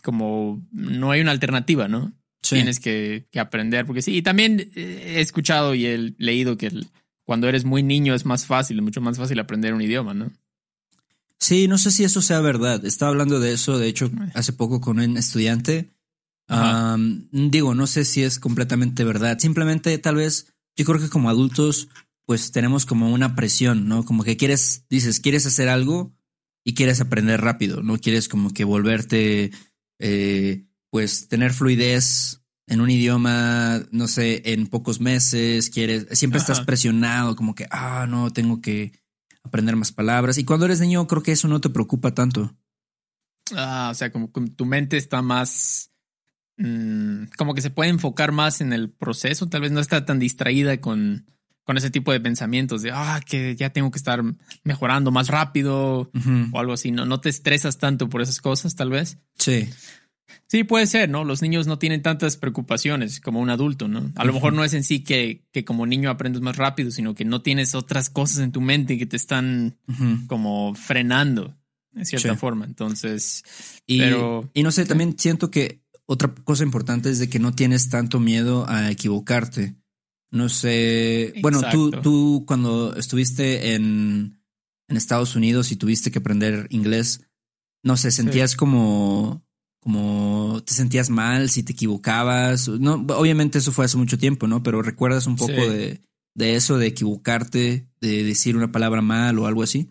como, 0.04 0.64
no 0.72 1.10
hay 1.10 1.22
una 1.22 1.31
alternativa, 1.31 1.88
¿no? 1.88 2.14
Tienes 2.55 2.79
que, 2.79 3.27
aprender, 3.38 3.85
porque 3.85 4.01
sí, 4.01 4.15
y 4.15 4.21
también 4.21 4.71
he 4.75 5.19
escuchado 5.21 5.75
y 5.75 5.85
he 5.85 6.13
leído 6.17 6.57
que 6.57 6.71
cuando 7.23 7.47
eres 7.47 7.65
muy 7.65 7.83
niño 7.83 8.13
es 8.13 8.25
más 8.25 8.45
fácil, 8.45 8.81
mucho 8.81 9.01
más 9.01 9.17
fácil 9.17 9.39
aprender 9.39 9.73
un 9.73 9.81
idioma, 9.81 10.13
¿no? 10.13 10.31
Sí, 11.39 11.68
no 11.68 11.77
sé 11.77 11.92
si 11.92 12.04
eso 12.04 12.21
sea 12.21 12.39
verdad. 12.39 12.83
Estaba 12.85 13.11
hablando 13.11 13.39
de 13.39 13.54
eso, 13.54 13.77
de 13.77 13.87
hecho, 13.87 14.09
hace 14.33 14.54
poco 14.54 14.81
con 14.81 14.99
un 14.99 15.18
estudiante 15.18 15.92
digo, 17.31 17.75
no 17.75 17.87
sé 17.87 18.06
si 18.06 18.23
es 18.23 18.39
completamente 18.39 19.04
verdad. 19.04 19.37
Simplemente 19.39 19.97
tal 19.97 20.16
vez 20.16 20.54
yo 20.75 20.85
creo 20.85 20.99
que 20.99 21.09
como 21.09 21.30
adultos 21.30 21.89
pues 22.25 22.51
tenemos 22.51 22.85
como 22.85 23.11
una 23.11 23.35
presión, 23.35 23.87
¿no? 23.87 24.04
Como 24.04 24.23
que 24.23 24.35
quieres, 24.35 24.83
dices, 24.89 25.21
quieres 25.21 25.45
hacer 25.45 25.69
algo 25.69 26.13
y 26.66 26.73
quieres 26.73 26.99
aprender 26.99 27.39
rápido, 27.39 27.83
¿no? 27.83 27.97
Quieres 27.99 28.27
como 28.27 28.51
que 28.51 28.66
volverte, 28.66 29.51
eh, 29.99 30.67
pues 30.89 31.27
tener 31.27 31.53
fluidez 31.53 32.41
en 32.67 32.81
un 32.81 32.89
idioma, 32.89 33.81
no 33.91 34.07
sé, 34.07 34.41
en 34.45 34.67
pocos 34.67 34.99
meses, 34.99 35.69
quieres, 35.69 36.07
siempre 36.11 36.39
estás 36.39 36.61
presionado, 36.61 37.35
como 37.35 37.56
que, 37.56 37.65
ah, 37.71 38.06
no, 38.09 38.31
tengo 38.31 38.61
que 38.61 38.91
aprender 39.44 39.75
más 39.75 39.91
palabras. 39.91 40.37
Y 40.37 40.44
cuando 40.44 40.65
eres 40.65 40.81
niño, 40.81 41.07
creo 41.07 41.23
que 41.23 41.31
eso 41.31 41.47
no 41.47 41.61
te 41.61 41.69
preocupa 41.69 42.13
tanto. 42.13 42.56
Ah, 43.56 43.89
o 43.91 43.95
sea, 43.95 44.11
como 44.11 44.31
que 44.31 44.41
tu 44.49 44.65
mente 44.65 44.97
está 44.97 45.21
más 45.21 45.91
Mm, 46.57 47.25
como 47.37 47.53
que 47.53 47.61
se 47.61 47.69
puede 47.69 47.91
enfocar 47.91 48.31
más 48.31 48.61
en 48.61 48.73
el 48.73 48.89
proceso, 48.89 49.47
tal 49.47 49.61
vez 49.61 49.71
no 49.71 49.79
está 49.79 50.06
tan 50.06 50.17
distraída 50.17 50.81
con, 50.81 51.27
con 51.63 51.77
ese 51.77 51.91
tipo 51.91 52.11
de 52.11 52.19
pensamientos 52.19 52.81
de, 52.81 52.91
ah, 52.91 53.21
que 53.23 53.56
ya 53.56 53.69
tengo 53.69 53.91
que 53.91 53.99
estar 53.99 54.23
mejorando 54.63 55.11
más 55.11 55.27
rápido 55.27 56.09
o 56.51 56.59
algo 56.59 56.73
así, 56.73 56.91
no, 56.91 57.06
no 57.06 57.21
te 57.21 57.29
estresas 57.29 57.77
tanto 57.77 58.09
por 58.09 58.23
esas 58.23 58.41
cosas, 58.41 58.75
tal 58.75 58.89
vez. 58.89 59.19
Sí. 59.37 59.69
Sí, 60.48 60.64
puede 60.64 60.88
ser, 60.88 61.10
¿no? 61.10 61.24
Los 61.24 61.42
niños 61.42 61.68
no 61.68 61.78
tienen 61.78 62.02
tantas 62.02 62.38
preocupaciones 62.38 63.19
como 63.19 63.40
un 63.40 63.50
adulto, 63.50 63.88
¿no? 63.88 64.12
A 64.16 64.26
lo 64.26 64.34
mejor 64.34 64.54
no 64.54 64.64
es 64.64 64.74
en 64.74 64.84
sí 64.84 65.04
que, 65.04 65.44
que, 65.52 65.66
como 65.66 65.86
niño 65.86 66.10
aprendes 66.10 66.42
más 66.42 66.56
rápido, 66.56 66.92
sino 66.92 67.16
que 67.16 67.26
no 67.26 67.42
tienes 67.42 67.76
otras 67.76 68.10
cosas 68.10 68.40
en 68.40 68.52
tu 68.52 68.62
mente 68.62 68.98
que 68.98 69.06
te 69.06 69.18
están 69.18 69.78
como 70.28 70.74
frenando, 70.76 71.57
de 71.92 72.06
cierta 72.06 72.36
forma. 72.36 72.66
Entonces, 72.66 73.44
y, 73.86 74.00
pero... 74.00 74.50
Y 74.54 74.64
no 74.64 74.72
sé, 74.72 74.86
también 74.86 75.18
siento 75.18 75.52
que 75.52 75.81
otra 76.06 76.34
cosa 76.34 76.64
importante 76.64 77.10
es 77.10 77.19
de 77.19 77.30
que 77.30 77.40
no 77.40 77.54
tienes 77.54 77.90
tanto 77.90 78.19
miedo 78.19 78.66
a 78.69 78.90
equivocarte. 78.90 79.76
No 80.31 80.50
sé, 80.50 81.34
bueno, 81.42 81.62
tú, 81.72 81.92
tú 81.92 82.44
cuando 82.46 82.96
estuviste 82.96 83.76
en, 83.76 84.42
en, 84.90 84.98
Estados 84.98 85.36
Unidos 85.36 85.72
y 85.72 85.78
tuviste 85.78 86.12
que 86.12 86.19
aprender 86.19 86.68
inglés, 86.69 87.22
no 87.84 87.96
sé, 87.96 88.12
sentías 88.12 88.57
como, 88.57 89.46
como 89.87 90.61
te 90.65 90.73
sentías 90.73 91.09
mal 91.09 91.49
si 91.49 91.63
te 91.63 91.71
equivocabas. 91.71 92.67
No, 92.67 93.06
obviamente 93.15 93.59
eso 93.59 93.71
fue 93.71 93.85
hace 93.85 93.95
mucho 93.95 94.17
tiempo, 94.17 94.45
¿no? 94.45 94.61
Pero 94.61 94.81
recuerdas 94.81 95.27
un 95.27 95.37
poco 95.37 95.53
de, 95.53 96.01
de 96.35 96.56
eso, 96.56 96.77
de 96.77 96.87
equivocarte, 96.87 97.87
de 98.01 98.23
decir 98.25 98.57
una 98.57 98.69
palabra 98.69 99.01
mal 99.01 99.39
o 99.39 99.47
algo 99.47 99.63
así. 99.63 99.89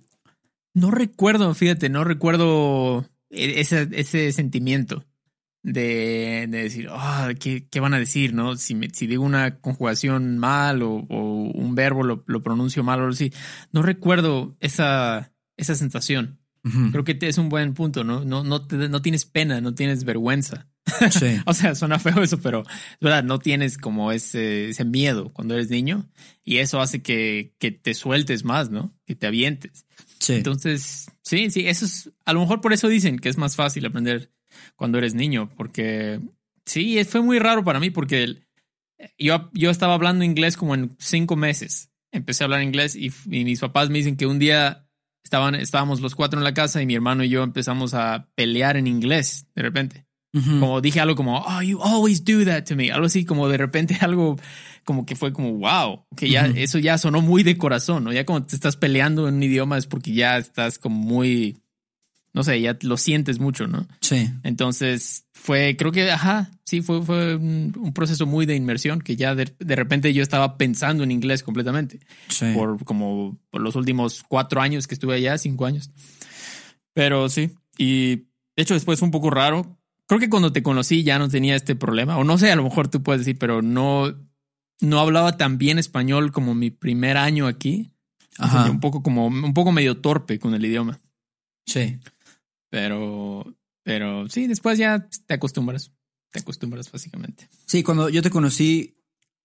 No 0.75 0.91
recuerdo, 0.91 1.55
fíjate, 1.55 1.89
no 1.89 2.05
recuerdo 2.05 3.09
e-, 3.31 3.59
ese, 3.61 3.89
ese 3.93 4.33
sentimiento 4.33 5.07
de, 5.63 6.47
de 6.51 6.65
decir, 6.65 6.89
ah, 6.91 7.33
¿qué, 7.41 7.67
¿qué, 7.67 7.81
van 7.81 7.95
a 7.95 7.99
decir? 7.99 8.35
¿no? 8.35 8.55
Si, 8.57 8.75
me, 8.75 8.91
si 8.91 9.07
digo 9.07 9.25
una 9.25 9.61
conjugación 9.61 10.37
mal 10.37 10.83
o, 10.83 11.07
o 11.09 11.53
un 11.55 11.75
verbo 11.75 12.03
lo, 12.03 12.23
lo, 12.27 12.43
pronuncio 12.43 12.85
mal 12.85 12.99
o 12.99 13.05
algo 13.05 13.15
así. 13.15 13.33
No 13.73 13.81
recuerdo 13.81 14.59
esa, 14.61 15.33
esa 15.57 15.75
sensación. 15.75 16.39
Uh 16.67 16.69
-huh. 16.69 16.91
Creo 16.91 17.05
que 17.05 17.17
es 17.21 17.39
un 17.39 17.49
buen 17.49 17.75
punto, 17.75 18.03
¿no? 18.03 18.25
No, 18.25 18.43
no, 18.43 18.67
te, 18.67 18.77
no 18.89 19.01
tienes 19.01 19.25
pena, 19.25 19.61
no 19.61 19.75
tienes 19.75 20.05
vergüenza. 20.05 20.69
Sí. 21.11 21.41
o 21.47 21.55
sea, 21.55 21.75
suena 21.77 21.99
feo 22.01 22.23
eso, 22.23 22.41
pero 22.41 22.63
es 22.63 23.01
verdad, 23.01 23.23
no 23.23 23.39
tienes 23.39 23.79
como 23.79 24.11
ese, 24.11 24.71
ese 24.71 24.85
miedo 24.85 25.31
cuando 25.33 25.55
eres 25.55 25.71
niño 25.71 26.09
y 26.45 26.59
eso 26.59 26.81
hace 26.81 27.03
que, 27.03 27.55
que 27.59 27.71
te 27.71 27.95
sueltes 27.95 28.45
más, 28.45 28.71
¿no? 28.71 28.93
Que 29.05 29.15
te 29.15 29.29
avientes. 29.29 29.87
Sí. 30.19 30.35
Entonces, 30.35 31.07
sí, 31.23 31.51
sí, 31.51 31.69
eso 31.69 31.85
es, 31.85 32.11
a 32.25 32.33
lo 32.33 32.41
mejor 32.41 32.61
por 32.61 32.73
eso 32.73 32.89
dicen 32.89 33.19
que 33.19 33.29
es 33.29 33.39
más 33.39 33.55
fácil 33.55 33.87
aprender 33.87 34.33
cuando 34.75 34.99
eres 34.99 35.15
niño, 35.15 35.49
porque 35.57 36.21
sí, 36.65 37.03
fue 37.05 37.23
muy 37.23 37.39
raro 37.39 37.63
para 37.63 37.79
mí 37.79 37.91
porque 37.91 38.39
yo, 39.19 39.51
yo 39.53 39.71
estaba 39.71 39.95
hablando 39.95 40.25
inglés 40.25 40.57
como 40.57 40.75
en 40.75 40.97
cinco 40.99 41.37
meses. 41.37 41.91
Empecé 42.11 42.43
a 42.43 42.47
hablar 42.47 42.63
inglés 42.63 42.97
y, 42.97 43.13
y 43.31 43.45
mis 43.45 43.61
papás 43.61 43.89
me 43.89 43.99
dicen 43.99 44.17
que 44.17 44.27
un 44.27 44.39
día 44.39 44.86
estaban, 45.27 45.57
estábamos 45.57 46.01
los 46.01 46.15
cuatro 46.15 46.39
en 46.39 46.45
la 46.45 46.55
casa 46.55 46.81
y 46.81 46.87
mi 46.87 46.95
hermano 46.95 47.25
y 47.25 47.29
yo 47.29 47.43
empezamos 47.43 47.95
a 47.95 48.29
pelear 48.37 48.77
en 48.77 48.87
inglés 48.87 49.47
de 49.57 49.63
repente. 49.63 50.07
Uh 50.33 50.39
-huh. 50.39 50.61
Como 50.61 50.81
dije 50.81 51.01
algo 51.01 51.17
como, 51.17 51.41
oh, 51.41 51.63
you 51.63 51.83
always 51.83 52.25
do 52.25 52.45
that 52.45 52.65
to 52.65 52.77
me. 52.77 52.93
Algo 52.93 53.07
así 53.07 53.25
como 53.25 53.49
de 53.49 53.57
repente 53.57 53.97
algo 54.01 54.37
como 54.85 55.05
que 55.05 55.17
fue 55.17 55.33
como, 55.33 55.53
wow, 55.55 56.05
que 56.17 56.31
ya 56.31 56.45
uh 56.45 56.53
-huh. 56.53 56.59
eso 56.59 56.79
ya 56.79 56.97
sonó 56.97 57.23
muy 57.23 57.43
de 57.43 57.57
corazón, 57.57 58.05
¿no? 58.05 58.13
Ya 58.13 58.25
cuando 58.25 58.47
te 58.47 58.55
estás 58.55 58.77
peleando 58.77 59.27
en 59.27 59.35
un 59.35 59.43
idioma 59.43 59.79
es 59.79 59.87
porque 59.87 60.13
ya 60.13 60.39
estás 60.39 60.79
como 60.79 60.97
muy, 60.97 61.59
no 62.37 62.45
sé, 62.45 62.61
ya 62.61 62.77
lo 62.83 62.99
sientes 62.99 63.41
mucho, 63.41 63.67
¿no? 63.67 63.89
Sí. 64.03 64.31
Entonces 64.43 65.25
fue, 65.33 65.75
creo 65.79 65.91
que, 65.91 66.11
ajá, 66.11 66.51
sí, 66.65 66.83
fue, 66.83 67.03
fue 67.03 67.35
un, 67.35 67.73
un 67.79 67.95
proceso 67.95 68.27
muy 68.27 68.45
de 68.45 68.55
inmersión 68.55 69.01
que 69.01 69.17
ya 69.17 69.35
de, 69.35 69.55
de, 69.59 69.75
repente 69.75 70.13
yo 70.13 70.23
estaba 70.23 70.59
pensando 70.59 71.03
en 71.03 71.13
inglés 71.13 71.43
completamente. 71.43 71.99
Sí. 72.29 72.53
Por 72.53 72.85
como 72.85 73.39
por 73.49 73.63
los 73.63 73.75
últimos 73.75 74.23
cuatro 74.29 74.61
años 74.61 74.87
que 74.87 74.93
estuve 74.93 75.15
allá, 75.15 75.39
cinco 75.39 75.65
años. 75.65 75.91
Pero 76.93 77.31
sí, 77.31 77.53
y 77.79 78.17
de 78.17 78.27
hecho 78.59 78.75
después 78.75 78.99
fue 78.99 79.07
un 79.07 79.13
poco 79.13 79.31
raro. 79.31 79.79
Creo 80.07 80.21
que 80.21 80.29
cuando 80.29 80.53
te 80.53 80.63
conocí 80.63 81.05
ya 81.05 81.19
no 81.19 81.31
tenía 81.31 81.57
este 81.57 81.75
problema, 81.75 82.19
o 82.19 82.25
no 82.25 82.37
sé, 82.37 82.53
a 82.53 82.57
lo 82.57 82.65
mejor 82.65 82.89
tú 82.89 83.03
puedes 83.03 83.23
decir, 83.23 83.39
pero 83.39 83.63
no, 83.63 84.15
no 84.83 85.01
hablaba 85.01 85.39
tan 85.39 85.57
bien 85.57 85.79
español 85.79 86.33
como 86.33 86.55
mi 86.55 86.71
primer 86.71 87.17
año 87.17 87.47
aquí. 87.47 87.93
Ajá. 88.37 88.71
Un 88.71 88.81
poco 88.81 89.03
como, 89.03 89.29
un 89.29 89.55
poco 89.55 89.73
medio 89.73 89.97
torpe 89.97 90.39
con 90.39 90.53
el 90.53 90.67
idioma. 90.67 91.01
Sí. 91.65 91.99
Pero, 92.71 93.57
pero 93.83 94.29
sí, 94.29 94.47
después 94.47 94.79
ya 94.79 95.09
te 95.27 95.35
acostumbras. 95.35 95.93
Te 96.31 96.41
acostumbras 96.41 96.91
básicamente. 96.91 97.49
Sí, 97.67 97.83
cuando 97.83 98.09
yo 98.09 98.23
te 98.23 98.31
conocí, 98.31 98.97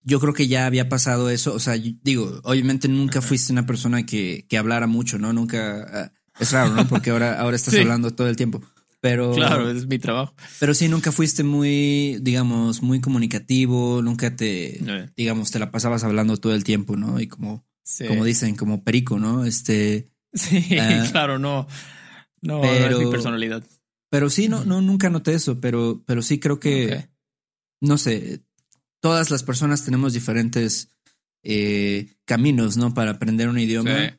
yo 0.04 0.20
creo 0.20 0.34
que 0.34 0.48
ya 0.48 0.66
había 0.66 0.90
pasado 0.90 1.30
eso. 1.30 1.54
O 1.54 1.60
sea, 1.60 1.76
digo, 1.76 2.42
obviamente 2.44 2.88
nunca 2.88 3.22
fuiste 3.22 3.54
una 3.54 3.66
persona 3.66 4.06
que, 4.06 4.46
que 4.50 4.58
hablara 4.58 4.88
mucho, 4.88 5.18
¿no? 5.18 5.34
Nunca. 5.34 6.12
Uh, 6.12 6.42
es 6.42 6.52
raro, 6.52 6.74
¿no? 6.74 6.88
Porque 6.88 7.12
ahora, 7.12 7.40
ahora 7.40 7.56
estás 7.56 7.74
sí. 7.76 7.82
hablando 7.82 8.12
todo 8.12 8.28
el 8.28 8.36
tiempo. 8.36 8.62
Pero. 9.00 9.34
Claro, 9.34 9.70
es 9.70 9.88
mi 9.88 10.00
trabajo. 10.00 10.34
Pero 10.60 10.74
sí, 10.74 10.88
nunca 10.88 11.12
fuiste 11.12 11.44
muy, 11.44 12.18
digamos, 12.22 12.82
muy 12.82 13.00
comunicativo. 13.02 14.02
Nunca 14.02 14.36
te, 14.36 15.12
digamos, 15.16 15.52
te 15.52 15.60
la 15.60 15.72
pasabas 15.72 16.04
hablando 16.04 16.38
todo 16.38 16.54
el 16.54 16.64
tiempo, 16.64 16.96
¿no? 16.96 17.20
Y 17.20 17.28
como, 17.28 17.66
sí. 17.84 18.06
como 18.06 18.26
dicen, 18.26 18.56
como 18.56 18.84
perico, 18.84 19.20
¿no? 19.20 19.46
Este. 19.46 20.08
Sí, 20.34 20.66
uh, 20.80 21.12
claro, 21.12 21.40
no. 21.40 21.68
No, 22.42 22.62
pero, 22.62 22.90
no 22.90 23.00
es 23.00 23.06
mi 23.06 23.12
personalidad. 23.12 23.64
Pero 24.10 24.30
sí, 24.30 24.50
no, 24.50 24.66
no, 24.66 24.82
nunca 24.82 25.10
noté 25.10 25.34
eso, 25.34 25.60
pero, 25.62 26.04
pero 26.06 26.22
sí 26.22 26.40
creo 26.40 26.60
que, 26.60 26.86
okay. 26.86 27.06
no 27.82 27.98
sé, 27.98 28.42
todas 29.00 29.30
las 29.32 29.44
personas 29.44 29.86
tenemos 29.86 30.14
diferentes 30.14 30.90
eh, 31.44 32.14
caminos, 32.26 32.78
¿no? 32.78 32.94
Para 32.94 33.12
aprender 33.12 33.48
un 33.50 33.60
idioma. 33.60 33.92
Sí. 33.92 34.16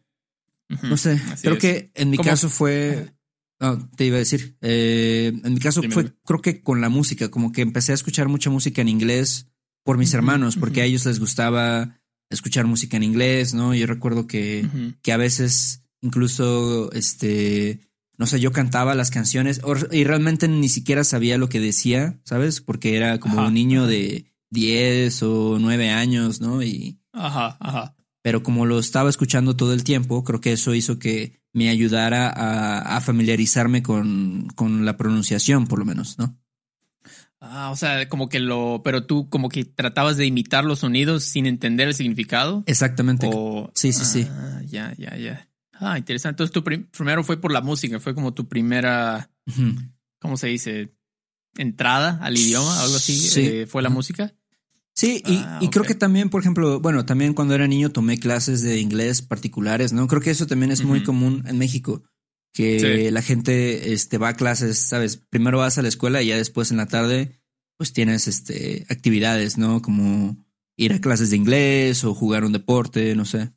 Uh 0.71 0.77
-huh. 0.77 0.89
No 0.91 0.97
sé, 0.97 1.21
Así 1.31 1.43
creo 1.43 1.55
es. 1.55 1.61
que 1.61 1.91
en 1.95 2.11
mi 2.11 2.17
¿Cómo? 2.17 2.29
caso 2.29 2.49
fue, 2.49 3.13
oh, 3.61 3.79
te 3.97 4.07
iba 4.07 4.17
a 4.17 4.21
decir, 4.21 4.57
eh, 4.63 5.33
en 5.45 5.55
mi 5.55 5.61
caso 5.61 5.81
Dime. 5.81 5.95
fue, 5.95 6.13
creo 6.25 6.41
que 6.41 6.63
con 6.63 6.81
la 6.81 6.89
música, 6.89 7.31
como 7.31 7.53
que 7.53 7.63
empecé 7.63 7.93
a 7.93 7.97
escuchar 7.97 8.29
mucha 8.29 8.51
música 8.51 8.81
en 8.81 8.89
inglés 8.89 9.49
por 9.85 9.99
mis 9.99 10.11
uh 10.11 10.13
-huh. 10.13 10.17
hermanos, 10.17 10.57
porque 10.57 10.81
uh 10.81 10.83
-huh. 10.83 10.87
a 10.87 10.87
ellos 10.87 11.07
les 11.07 11.19
gustaba 11.21 12.01
escuchar 12.31 12.67
música 12.67 12.97
en 12.97 13.03
inglés, 13.03 13.53
¿no? 13.53 13.75
Yo 13.75 13.87
recuerdo 13.87 14.27
que, 14.27 14.67
que 15.03 15.13
a 15.13 15.19
veces 15.19 15.83
incluso, 16.01 16.91
este, 16.93 17.81
no 18.19 18.27
sé, 18.27 18.41
yo 18.41 18.53
cantaba 18.53 18.95
las 18.95 19.11
canciones 19.11 19.61
y 19.91 20.05
realmente 20.05 20.49
ni 20.49 20.69
siquiera 20.69 21.05
sabía 21.05 21.39
lo 21.39 21.49
que 21.49 21.61
decía, 21.61 22.21
¿sabes? 22.25 22.61
Porque 22.61 22.97
era 22.97 23.19
como 23.19 23.41
ajá, 23.41 23.49
un 23.49 23.55
niño 23.55 23.83
ajá. 23.83 23.91
de 23.91 24.33
10 24.51 25.23
o 25.23 25.59
9 25.59 25.91
años, 25.91 26.41
¿no? 26.41 26.63
Y, 26.63 27.01
ajá, 27.13 27.57
ajá. 27.61 27.97
Pero 28.23 28.43
como 28.43 28.67
lo 28.67 28.79
estaba 28.79 29.11
escuchando 29.11 29.57
todo 29.57 29.73
el 29.73 29.83
tiempo, 29.83 30.23
creo 30.23 30.41
que 30.41 30.53
eso 30.53 30.75
hizo 30.75 30.99
que 30.99 31.41
me 31.53 31.69
ayudara 31.69 32.29
a, 32.29 32.97
a 32.97 33.01
familiarizarme 33.01 33.83
con, 33.83 34.49
con 34.55 34.85
la 34.85 34.97
pronunciación, 34.97 35.67
por 35.67 35.79
lo 35.79 35.85
menos, 35.85 36.19
¿no? 36.19 36.39
Ah, 37.45 37.71
o 37.73 37.77
sea, 37.77 38.09
como 38.09 38.29
que 38.29 38.39
lo, 38.39 38.83
pero 38.85 39.05
tú 39.05 39.29
como 39.29 39.49
que 39.49 39.65
tratabas 39.65 40.17
de 40.17 40.27
imitar 40.27 40.65
los 40.65 40.79
sonidos 40.79 41.25
sin 41.25 41.47
entender 41.47 41.89
el 41.89 41.95
significado. 41.95 42.63
Exactamente. 42.67 43.29
O, 43.33 43.73
sí, 43.75 43.93
sí, 43.93 44.05
sí. 44.05 44.29
Ah, 44.31 44.63
ya, 44.65 44.95
ya, 44.97 45.17
ya. 45.17 45.49
Ah, 45.83 45.99
interesante. 45.99 46.35
Entonces 46.35 46.53
tu 46.53 46.63
prim 46.63 46.87
primero 46.97 47.25
fue 47.25 47.41
por 47.41 47.53
la 47.53 47.61
música, 47.61 47.99
fue 47.99 48.15
como 48.15 48.33
tu 48.33 48.49
primera, 48.49 49.31
uh 49.47 49.51
-huh. 49.51 49.93
¿cómo 50.21 50.37
se 50.37 50.47
dice? 50.47 50.95
Entrada 51.57 52.19
al 52.23 52.39
idioma, 52.39 52.81
algo 52.83 52.97
así. 52.97 53.17
Sí. 53.17 53.41
Eh, 53.41 53.67
¿Fue 53.67 53.83
la 53.83 53.91
música? 53.91 54.33
Sí, 54.95 55.23
y, 55.27 55.37
ah, 55.37 55.59
y 55.61 55.67
okay. 55.67 55.69
creo 55.71 55.85
que 55.85 55.95
también, 55.95 56.31
por 56.31 56.41
ejemplo, 56.41 56.81
bueno, 56.81 57.05
también 57.05 57.35
cuando 57.35 57.55
era 57.55 57.67
niño 57.67 57.91
tomé 57.91 58.19
clases 58.19 58.63
de 58.63 58.79
inglés 58.79 59.23
particulares, 59.23 59.93
¿no? 59.93 60.07
Creo 60.07 60.21
que 60.23 60.31
eso 60.31 60.47
también 60.47 60.71
es 60.71 60.81
uh 60.81 60.85
-huh. 60.85 60.89
muy 60.89 61.03
común 61.03 61.45
en 61.47 61.59
México, 61.59 62.05
que 62.53 62.79
sí. 62.79 63.11
la 63.11 63.23
gente 63.23 63.93
este, 63.93 64.19
va 64.19 64.29
a 64.29 64.37
clases, 64.37 64.79
¿sabes? 64.79 65.17
Primero 65.17 65.59
vas 65.59 65.79
a 65.79 65.83
la 65.83 65.89
escuela 65.89 66.23
y 66.23 66.29
ya 66.29 66.37
después 66.37 66.71
en 66.71 66.77
la 66.77 66.87
tarde, 66.87 67.41
pues 67.77 67.93
tienes 67.93 68.29
este, 68.29 68.87
actividades, 68.89 69.59
¿no? 69.59 69.83
Como 69.83 70.37
ir 70.77 70.93
a 70.93 71.01
clases 71.01 71.31
de 71.31 71.37
inglés 71.37 72.05
o 72.05 72.15
jugar 72.15 72.45
un 72.45 72.53
deporte, 72.53 73.15
no 73.17 73.25
sé. 73.25 73.51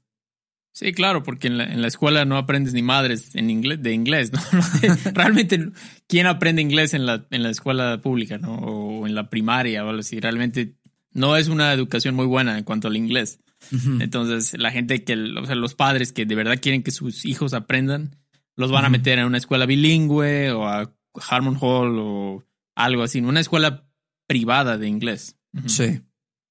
Sí, 0.75 0.91
claro, 0.91 1.23
porque 1.23 1.47
en 1.47 1.57
la, 1.57 1.63
en 1.63 1.81
la, 1.81 1.87
escuela 1.87 2.25
no 2.25 2.37
aprendes 2.37 2.73
ni 2.73 2.81
madres 2.81 3.33
en 3.35 3.49
inglés, 3.49 3.81
de 3.81 3.93
inglés, 3.93 4.33
¿no? 4.33 4.41
realmente, 5.13 5.69
¿quién 6.05 6.27
aprende 6.27 6.61
inglés 6.61 6.93
en 6.93 7.05
la, 7.05 7.25
en 7.31 7.43
la 7.43 7.49
escuela 7.49 8.01
pública, 8.01 8.37
¿no? 8.37 8.55
O 8.55 9.07
en 9.07 9.15
la 9.15 9.29
primaria 9.29 9.85
o 9.85 9.87
algo 9.87 10.01
así. 10.01 10.19
Realmente 10.19 10.75
no 11.13 11.37
es 11.37 11.47
una 11.47 11.71
educación 11.71 12.13
muy 12.13 12.25
buena 12.25 12.57
en 12.57 12.65
cuanto 12.65 12.89
al 12.89 12.97
inglés. 12.97 13.39
Uh 13.71 13.75
-huh. 13.77 14.03
Entonces, 14.03 14.59
la 14.59 14.69
gente 14.69 15.05
que, 15.05 15.13
o 15.13 15.45
sea, 15.45 15.55
los 15.55 15.75
padres 15.75 16.11
que 16.11 16.25
de 16.25 16.35
verdad 16.35 16.59
quieren 16.61 16.83
que 16.83 16.91
sus 16.91 17.23
hijos 17.23 17.53
aprendan, 17.53 18.17
los 18.57 18.69
van 18.69 18.81
uh 18.81 18.83
-huh. 18.83 18.87
a 18.87 18.91
meter 18.91 19.19
en 19.19 19.27
una 19.27 19.37
escuela 19.37 19.65
bilingüe 19.65 20.51
o 20.51 20.67
a 20.67 20.93
Harmon 21.29 21.57
Hall 21.57 21.97
o 21.99 22.43
algo 22.75 23.03
así, 23.03 23.21
una 23.21 23.39
escuela 23.39 23.87
privada 24.27 24.77
de 24.77 24.89
inglés. 24.89 25.37
Uh 25.53 25.59
-huh. 25.61 25.69
Sí. 25.69 26.01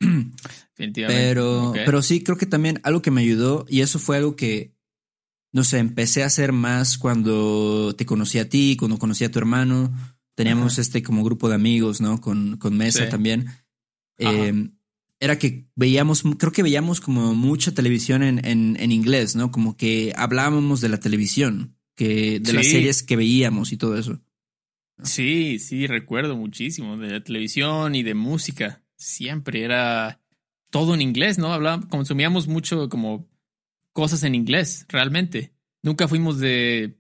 Pero, 0.77 1.71
okay. 1.71 1.85
pero 1.85 2.03
sí, 2.03 2.25
creo 2.25 2.37
que 2.37 2.47
también 2.47 2.81
algo 2.83 3.01
que 3.01 3.13
me 3.13 3.21
ayudó, 3.21 3.65
y 3.69 3.83
eso 3.83 4.01
fue 4.01 4.17
algo 4.17 4.35
que, 4.35 4.75
no 5.53 5.63
sé, 5.63 5.79
empecé 5.79 6.25
a 6.25 6.27
hacer 6.27 6.51
más 6.51 6.99
cuando 6.99 7.95
te 7.97 8.05
conocí 8.05 8.41
a 8.41 8.49
ti, 8.49 8.77
cuando 8.77 8.99
conocí 8.99 9.23
a 9.23 9.31
tu 9.31 9.39
hermano. 9.39 9.95
Teníamos 10.35 10.73
Ajá. 10.73 10.83
este 10.83 11.05
como 11.05 11.23
grupo 11.23 11.49
de 11.49 11.55
amigos, 11.55 12.01
¿no? 12.01 12.21
Con, 12.21 12.57
con 12.57 12.77
Mesa 12.77 13.05
sí. 13.05 13.09
también. 13.11 13.47
Eh, 14.19 14.69
era 15.21 15.39
que 15.39 15.69
veíamos, 15.77 16.25
creo 16.39 16.53
que 16.53 16.63
veíamos 16.63 17.01
como 17.01 17.35
mucha 17.35 17.73
televisión 17.73 18.23
en, 18.23 18.45
en, 18.45 18.77
en, 18.79 18.93
inglés, 18.93 19.37
¿no? 19.37 19.51
Como 19.51 19.77
que 19.77 20.13
hablábamos 20.17 20.81
de 20.81 20.89
la 20.89 20.99
televisión, 20.99 21.77
que 21.95 22.41
de 22.41 22.51
sí. 22.51 22.57
las 22.57 22.67
series 22.67 23.03
que 23.03 23.17
veíamos 23.17 23.73
y 23.73 23.77
todo 23.77 23.97
eso. 23.97 24.21
Sí, 25.03 25.59
sí, 25.59 25.87
recuerdo 25.87 26.37
muchísimo 26.37 26.97
de 26.97 27.11
la 27.11 27.25
televisión 27.25 27.95
y 27.95 28.03
de 28.03 28.15
música. 28.15 28.84
Siempre 29.05 29.65
era 29.65 30.21
todo 30.71 30.95
en 30.95 31.03
inglés, 31.03 31.39
¿no? 31.39 31.53
Hablábamos, 31.53 31.87
consumíamos 31.87 32.49
mucho 32.49 32.89
como 32.89 33.29
cosas 33.93 34.23
en 34.25 34.35
inglés, 34.35 34.87
realmente. 34.89 35.53
Nunca 35.83 36.09
fuimos 36.09 36.39
de, 36.39 36.99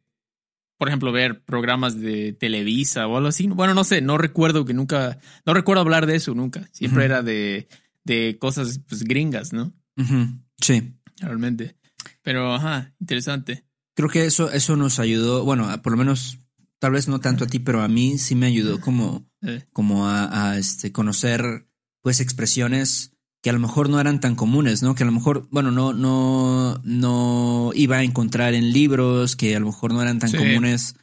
por 0.77 0.89
ejemplo, 0.89 1.13
ver 1.13 1.43
programas 1.45 1.99
de 1.99 2.35
Televisa 2.35 3.07
o 3.07 3.17
algo 3.17 3.29
así. 3.29 3.47
Bueno, 3.47 3.73
no 3.73 3.85
sé, 3.85 4.03
no 4.03 4.19
recuerdo 4.19 4.67
que 4.67 4.75
nunca, 4.75 5.19
no 5.47 5.55
recuerdo 5.55 5.81
hablar 5.81 6.07
de 6.07 6.17
eso 6.17 6.35
nunca. 6.35 6.69
Siempre 6.73 7.01
uh 7.01 7.03
-huh. 7.03 7.07
era 7.07 7.23
de, 7.23 7.69
de 8.05 8.37
cosas 8.39 8.81
pues, 8.87 9.03
gringas, 9.03 9.53
¿no? 9.53 9.73
Uh 9.97 10.03
-huh. 10.03 10.41
Sí. 10.61 10.93
Realmente. 11.17 11.77
Pero, 12.23 12.55
ajá, 12.55 12.95
interesante. 13.01 13.65
Creo 13.95 14.09
que 14.11 14.27
eso, 14.27 14.51
eso 14.51 14.77
nos 14.77 14.99
ayudó, 14.99 15.45
bueno, 15.45 15.71
por 15.83 15.93
lo 15.93 15.99
menos, 15.99 16.39
tal 16.79 16.93
vez 16.93 17.09
no 17.09 17.21
tanto 17.21 17.45
a 17.45 17.47
ti, 17.47 17.61
pero 17.61 17.81
a 17.81 17.89
mí 17.89 18.19
sí 18.19 18.35
me 18.35 18.47
ayudó 18.47 18.81
como, 18.81 19.27
eh. 19.43 19.65
como 19.73 20.07
a, 20.07 20.51
a 20.51 20.59
este, 20.59 20.93
conocer, 20.93 21.67
pues, 22.05 22.21
expresiones 22.21 23.13
que 23.43 23.51
a 23.51 23.55
lo 23.55 23.59
mejor 23.59 23.89
no 23.89 23.99
eran 23.99 24.21
tan 24.21 24.37
comunes, 24.37 24.83
¿no? 24.83 24.95
Que 24.95 25.03
a 25.03 25.07
lo 25.07 25.13
mejor, 25.13 25.49
bueno, 25.51 25.71
no, 25.71 25.93
no, 25.93 26.81
no 26.85 27.73
iba 27.75 27.97
a 27.97 28.03
encontrar 28.03 28.55
en 28.55 28.73
libros, 28.73 29.37
que 29.37 29.57
a 29.57 29.61
lo 29.61 29.67
mejor 29.67 29.93
no 29.93 30.01
eran 30.01 30.19
tan 30.19 30.31
comunes 30.31 30.97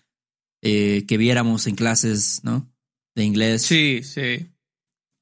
eh, 0.62 1.05
que 1.08 1.17
viéramos 1.17 1.65
en 1.65 1.75
clases, 1.75 2.41
¿no? 2.43 2.72
De 3.15 3.24
inglés. 3.24 3.63
Sí, 3.63 4.01
sí. 4.03 4.48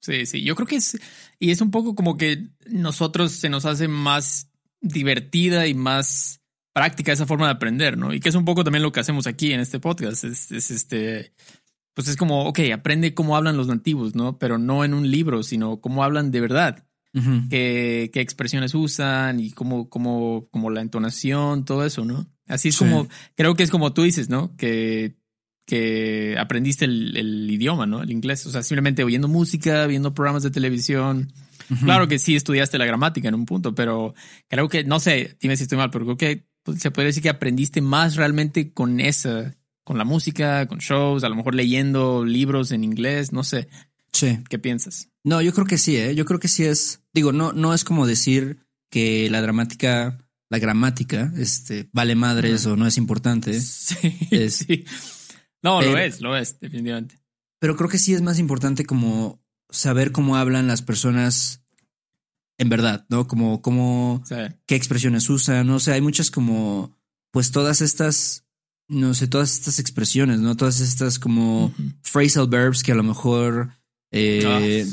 Sí, 0.02 0.26
sí. 0.26 0.44
Yo 0.44 0.56
creo 0.56 0.68
que 0.68 0.78
es, 0.78 1.00
y 1.40 1.52
es 1.52 1.62
un 1.62 1.72
poco 1.72 1.96
como 1.96 2.18
que 2.18 2.48
nosotros 2.68 3.32
se 3.32 3.50
nos 3.50 3.66
hace 3.66 3.88
más 3.88 4.50
divertida 4.82 5.68
y 5.68 5.74
más 5.74 6.42
práctica 6.74 7.14
esa 7.14 7.26
forma 7.26 7.46
de 7.46 7.54
aprender, 7.54 7.98
¿no? 7.98 8.14
Y 8.14 8.20
que 8.20 8.30
es 8.30 8.36
un 8.36 8.46
poco 8.46 8.64
también 8.64 8.84
lo 8.84 8.92
que 8.92 9.00
hacemos 9.00 9.28
aquí 9.28 9.54
en 9.54 9.62
este 9.62 9.80
podcast. 9.80 10.24
Es, 10.26 10.52
es 10.52 10.72
este, 10.72 11.34
pues 11.94 12.08
es 12.08 12.16
como, 12.16 12.46
ok, 12.46 12.60
aprende 12.74 13.14
cómo 13.14 13.36
hablan 13.36 13.58
los 13.58 13.68
nativos, 13.68 14.16
¿no? 14.16 14.38
Pero 14.38 14.58
no 14.58 14.86
en 14.86 14.94
un 14.94 15.10
libro, 15.10 15.44
sino 15.44 15.82
cómo 15.82 16.04
hablan 16.04 16.32
de 16.32 16.42
verdad 16.42 16.86
qué, 17.50 18.12
expresiones 18.16 18.76
usan 18.76 19.40
y 19.40 19.52
cómo, 19.52 19.90
cómo, 19.90 20.48
cómo 20.52 20.70
la 20.70 20.82
entonación, 20.82 21.66
todo 21.66 21.86
eso, 21.86 22.06
¿no? 22.06 22.28
Así 22.48 22.70
es 22.70 22.78
como, 22.78 23.08
creo 23.36 23.56
que 23.56 23.64
es 23.64 23.72
como 23.72 23.94
tú 23.94 24.04
dices, 24.04 24.30
¿no? 24.30 24.56
Que, 24.58 25.18
que 25.66 26.36
aprendiste 26.40 26.86
el, 26.86 27.50
idioma, 27.50 27.86
¿no? 27.86 28.02
El 28.02 28.12
inglés, 28.12 28.46
o 28.46 28.52
sea, 28.52 28.64
simplemente 28.64 29.04
oyendo 29.04 29.28
música, 29.28 29.86
viendo 29.88 30.14
programas 30.14 30.44
de 30.44 30.52
televisión. 30.52 31.32
Claro 31.84 32.08
que 32.08 32.18
sí 32.18 32.36
estudiaste 32.36 32.80
la 32.80 32.86
gramática 32.86 33.28
en 33.28 33.36
un 33.36 33.46
punto, 33.46 33.76
pero 33.76 34.16
creo 34.48 34.68
que, 34.70 34.84
no 34.84 35.00
sé, 35.00 35.38
dime 35.40 35.56
si 35.56 35.64
estoy 35.64 35.78
mal, 35.78 35.92
pero 35.92 36.06
creo 36.06 36.18
que 36.18 36.48
pues, 36.64 36.80
se 36.80 36.90
puede 36.90 37.08
decir 37.08 37.22
que 37.22 37.30
aprendiste 37.30 37.82
más 37.82 38.16
realmente 38.16 38.74
con 38.74 39.00
esa, 39.00 39.56
con 39.84 39.98
la 39.98 40.06
música, 40.06 40.68
con 40.68 40.80
shows, 40.80 41.24
a 41.24 41.30
lo 41.30 41.36
mejor 41.36 41.56
leyendo 41.56 42.26
libros 42.26 42.72
en 42.72 42.84
inglés, 42.84 43.32
no 43.32 43.44
sé. 43.44 43.70
Sí. 44.12 44.40
¿Qué 44.50 44.60
piensas? 44.60 45.10
No, 45.24 45.42
yo 45.42 45.54
creo 45.54 45.66
que 45.66 45.78
sí, 45.78 45.98
¿eh? 45.98 46.16
Yo 46.16 46.26
creo 46.26 46.40
que 46.40 46.48
sí 46.48 46.64
es. 46.64 47.02
Digo, 47.14 47.32
no, 47.32 47.54
no 47.54 47.74
es 47.74 47.84
como 47.84 48.08
decir 48.08 48.66
que 48.90 49.30
la 49.30 49.42
dramática, 49.42 50.18
la 50.50 50.60
gramática, 50.60 51.32
este, 51.38 51.90
vale 51.94 52.16
madres 52.16 52.66
o 52.66 52.76
no 52.76 52.88
es 52.88 52.98
importante. 52.98 53.60
Sí, 53.62 54.50
sí. 54.50 54.86
No, 55.62 55.82
lo 55.82 55.98
es, 55.98 56.22
lo 56.22 56.38
es, 56.38 56.60
definitivamente. 56.60 57.20
Pero 57.60 57.76
creo 57.76 57.90
que 57.90 58.00
sí 58.00 58.14
es 58.14 58.22
más 58.22 58.40
importante 58.40 58.86
como 58.86 59.44
saber 59.70 60.12
cómo 60.12 60.38
hablan 60.38 60.68
las 60.68 60.82
personas 60.82 61.62
en 62.58 62.70
verdad, 62.70 63.06
¿no? 63.10 63.28
Como, 63.28 63.62
como, 63.62 64.24
qué 64.66 64.76
expresiones 64.76 65.30
usan, 65.30 65.68
¿no? 65.68 65.76
O 65.76 65.80
sea, 65.80 65.96
hay 65.96 66.02
muchas 66.02 66.30
como, 66.30 66.98
pues 67.32 67.52
todas 67.52 67.82
estas, 67.82 68.46
no 68.90 69.14
sé, 69.14 69.28
todas 69.28 69.54
estas 69.54 69.80
expresiones, 69.80 70.40
¿no? 70.40 70.58
Todas 70.58 70.82
estas 70.82 71.20
como 71.20 71.74
phrasal 72.02 72.48
verbs 72.48 72.84
que 72.84 72.92
a 72.92 72.96
lo 72.96 73.04
mejor 73.04 73.70
eh, 74.12 74.86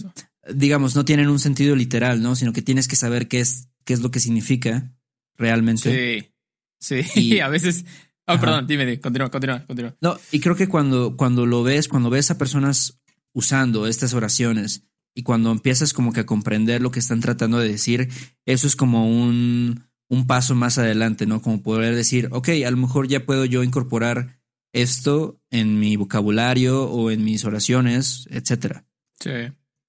digamos, 0.54 0.94
no 0.94 1.04
tienen 1.04 1.28
un 1.28 1.38
sentido 1.38 1.74
literal, 1.74 2.22
¿no? 2.22 2.36
Sino 2.36 2.52
que 2.52 2.62
tienes 2.62 2.88
que 2.88 2.96
saber 2.96 3.28
qué 3.28 3.40
es, 3.40 3.68
qué 3.84 3.94
es 3.94 4.00
lo 4.00 4.10
que 4.10 4.20
significa 4.20 4.92
realmente. 5.36 6.30
Sí, 6.78 7.02
sí, 7.04 7.20
y 7.20 7.40
a 7.40 7.48
veces... 7.48 7.84
Oh, 8.28 8.40
perdón, 8.40 8.66
dime, 8.66 9.00
continúa, 9.00 9.30
continúa, 9.30 9.64
continúa. 9.64 9.94
No, 10.00 10.18
y 10.32 10.40
creo 10.40 10.56
que 10.56 10.68
cuando, 10.68 11.16
cuando 11.16 11.46
lo 11.46 11.62
ves, 11.62 11.86
cuando 11.86 12.10
ves 12.10 12.32
a 12.32 12.38
personas 12.38 13.00
usando 13.32 13.86
estas 13.86 14.14
oraciones 14.14 14.82
y 15.14 15.22
cuando 15.22 15.52
empiezas 15.52 15.92
como 15.92 16.12
que 16.12 16.20
a 16.20 16.26
comprender 16.26 16.82
lo 16.82 16.90
que 16.90 16.98
están 16.98 17.20
tratando 17.20 17.58
de 17.58 17.68
decir, 17.68 18.08
eso 18.44 18.66
es 18.66 18.74
como 18.74 19.08
un, 19.08 19.84
un 20.08 20.26
paso 20.26 20.54
más 20.54 20.78
adelante, 20.78 21.26
¿no? 21.26 21.42
Como 21.42 21.62
poder 21.62 21.94
decir, 21.94 22.28
ok, 22.30 22.48
a 22.66 22.70
lo 22.70 22.76
mejor 22.76 23.08
ya 23.08 23.24
puedo 23.24 23.44
yo 23.44 23.62
incorporar 23.62 24.40
esto 24.72 25.40
en 25.50 25.78
mi 25.78 25.96
vocabulario 25.96 26.84
o 26.84 27.10
en 27.10 27.24
mis 27.24 27.44
oraciones, 27.44 28.28
etcétera. 28.30 28.86
Sí. 29.18 29.30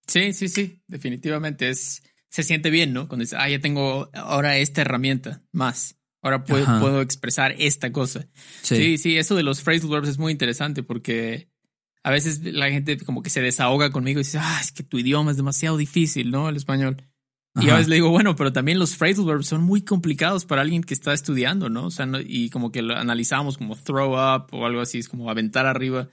Sí, 0.07 0.31
sí, 0.31 0.47
sí, 0.47 0.81
definitivamente 0.87 1.69
es, 1.69 2.01
se 2.29 2.43
siente 2.43 2.69
bien, 2.69 2.93
¿no? 2.93 3.09
Cuando 3.09 3.23
dices, 3.23 3.37
ah, 3.39 3.49
ya 3.49 3.59
tengo 3.59 4.09
ahora 4.13 4.57
esta 4.57 4.81
herramienta 4.81 5.43
más. 5.51 5.97
Ahora 6.21 6.45
puedo, 6.45 6.65
puedo 6.79 7.01
expresar 7.01 7.53
esta 7.59 7.91
cosa. 7.91 8.27
Sí. 8.61 8.97
sí. 8.97 9.17
eso 9.17 9.35
de 9.35 9.43
los 9.43 9.61
phrasal 9.61 9.89
verbs 9.89 10.09
es 10.09 10.17
muy 10.17 10.31
interesante 10.31 10.81
porque 10.81 11.49
a 12.03 12.11
veces 12.11 12.41
la 12.43 12.69
gente 12.69 12.97
como 12.97 13.21
que 13.21 13.29
se 13.29 13.41
desahoga 13.41 13.91
conmigo 13.91 14.19
y 14.19 14.23
dice, 14.23 14.39
ah, 14.41 14.59
es 14.61 14.71
que 14.71 14.83
tu 14.83 14.97
idioma 14.97 15.31
es 15.31 15.37
demasiado 15.37 15.77
difícil, 15.77 16.31
¿no? 16.31 16.49
El 16.49 16.55
español. 16.55 17.03
Y 17.61 17.69
a 17.69 17.73
veces 17.73 17.87
le 17.87 17.95
digo, 17.95 18.09
bueno, 18.09 18.35
pero 18.35 18.53
también 18.53 18.79
los 18.79 18.95
phrasal 18.95 19.25
verbs 19.25 19.47
son 19.47 19.63
muy 19.63 19.81
complicados 19.81 20.45
para 20.45 20.61
alguien 20.61 20.83
que 20.83 20.93
está 20.93 21.13
estudiando, 21.13 21.69
¿no? 21.69 21.85
O 21.85 21.91
sea, 21.91 22.07
y 22.25 22.49
como 22.49 22.71
que 22.71 22.81
lo 22.81 22.95
analizamos 22.95 23.57
como 23.57 23.75
throw 23.75 24.13
up 24.13 24.47
o 24.51 24.65
algo 24.65 24.81
así, 24.81 24.99
es 24.99 25.07
como 25.07 25.29
aventar 25.29 25.65
arriba 25.65 26.07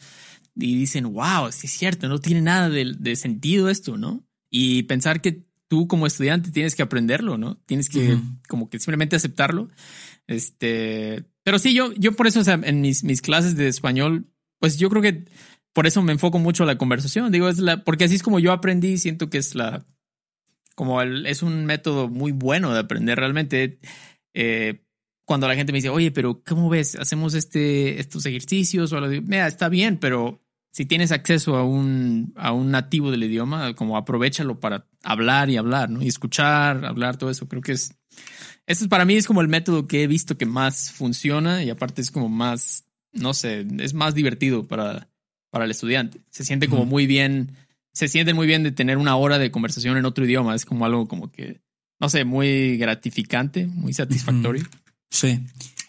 y 0.57 0.77
dicen, 0.77 1.13
wow, 1.13 1.51
sí 1.51 1.67
es 1.67 1.73
cierto, 1.73 2.09
no 2.09 2.19
tiene 2.19 2.41
nada 2.41 2.69
de, 2.71 3.17
sentido 3.17 3.69
esto, 3.69 3.97
¿no? 3.97 4.25
Y 4.51 4.85
pensar 4.85 5.21
que 5.21 5.43
tú 5.69 5.89
como 5.89 6.07
estudiante 6.07 6.51
tienes 6.51 6.75
que 6.75 6.83
aprenderlo, 6.83 7.37
¿no? 7.39 7.57
Tienes 7.67 7.89
que 7.89 8.19
como 8.49 8.71
que 8.71 8.79
simplemente 8.79 9.17
aceptarlo. 9.17 9.69
Este, 10.27 11.25
pero 11.43 11.59
sí, 11.59 11.75
yo, 11.75 11.93
yo 11.95 12.13
por 12.13 12.27
eso, 12.27 12.41
o 12.41 12.45
sea, 12.45 12.61
en 12.63 12.81
mis, 12.81 13.05
mis 13.05 13.21
clases 13.21 13.57
de 13.57 13.69
español, 13.69 14.27
pues 14.61 14.77
yo 14.79 14.89
creo 14.89 15.03
que 15.03 15.25
por 15.73 15.87
eso 15.87 16.03
me 16.03 16.13
enfoco 16.13 16.39
mucho 16.39 16.63
a 16.63 16.67
la 16.67 16.79
conversación. 16.79 17.33
Digo, 17.33 17.49
es 17.49 17.59
la, 17.59 17.83
porque 17.83 18.05
así 18.05 18.15
es 18.15 18.23
como 18.23 18.39
yo 18.39 18.53
aprendí, 18.53 18.97
siento 18.97 19.29
que 19.29 19.39
es 19.39 19.57
la, 19.57 19.85
como 20.75 21.01
el, 21.03 21.27
es 21.27 21.43
un 21.43 21.65
método 21.65 22.09
muy 22.09 22.33
bueno 22.33 22.73
de 22.73 22.81
aprender 22.81 23.19
realmente. 23.19 23.79
Eh, 24.35 24.81
cuando 25.25 25.49
la 25.49 25.55
gente 25.55 25.73
me 25.73 25.79
dice, 25.79 25.89
oye, 25.89 26.11
pero 26.11 26.43
¿cómo 26.45 26.69
ves? 26.69 26.97
Hacemos 26.97 27.35
este, 27.35 28.01
estos 28.01 28.27
ejercicios 28.27 28.93
o 28.93 28.99
algo. 28.99 29.23
Mira, 29.27 29.47
está 29.47 29.69
bien, 29.69 29.99
pero 29.99 30.43
si 30.75 30.87
tienes 30.87 31.13
acceso 31.13 31.57
a 31.57 31.65
un, 31.65 32.33
a 32.37 32.53
un 32.53 32.71
nativo 32.73 33.11
del 33.11 33.23
idioma, 33.23 33.75
como 33.75 33.97
aprovechalo 33.97 34.59
para 34.59 34.87
hablar 35.03 35.49
y 35.49 35.57
hablar, 35.57 35.89
¿no? 35.89 36.03
Y 36.03 36.09
escuchar, 36.09 36.85
hablar, 36.85 37.17
todo 37.17 37.31
eso. 37.31 37.47
Creo 37.49 37.63
que 37.63 37.73
es, 37.73 37.95
eso 38.67 38.89
para 38.89 39.05
mí 39.05 39.15
es 39.15 39.27
como 39.27 39.41
el 39.41 39.49
método 39.49 39.87
que 39.87 40.03
he 40.03 40.07
visto 40.07 40.37
que 40.37 40.47
más 40.47 40.91
funciona 40.91 41.63
y 41.63 41.71
aparte 41.71 42.03
es 42.03 42.11
como 42.11 42.29
más, 42.29 42.87
no 43.13 43.35
sé, 43.35 43.67
es 43.79 43.95
más 43.95 44.15
divertido 44.15 44.67
para, 44.67 45.09
para 45.51 45.65
el 45.65 45.71
estudiante. 45.71 46.21
Se 46.31 46.45
siente 46.45 46.69
como 46.69 46.85
muy 46.85 47.07
bien, 47.07 47.57
se 47.95 48.09
siente 48.09 48.35
muy 48.35 48.47
bien 48.47 48.63
de 48.63 48.73
tener 48.73 48.99
una 48.99 49.17
hora 49.17 49.39
de 49.39 49.51
conversación 49.51 49.97
en 49.97 50.05
otro 50.05 50.25
idioma. 50.25 50.55
Es 50.55 50.65
como 50.65 50.85
algo 50.85 51.09
como 51.09 51.31
que, 51.31 51.61
no 52.01 52.09
sé, 52.09 52.25
muy 52.25 52.77
gratificante, 52.77 53.67
muy 53.67 53.95
satisfactorio. 53.95 54.65
Sí. 55.11 55.41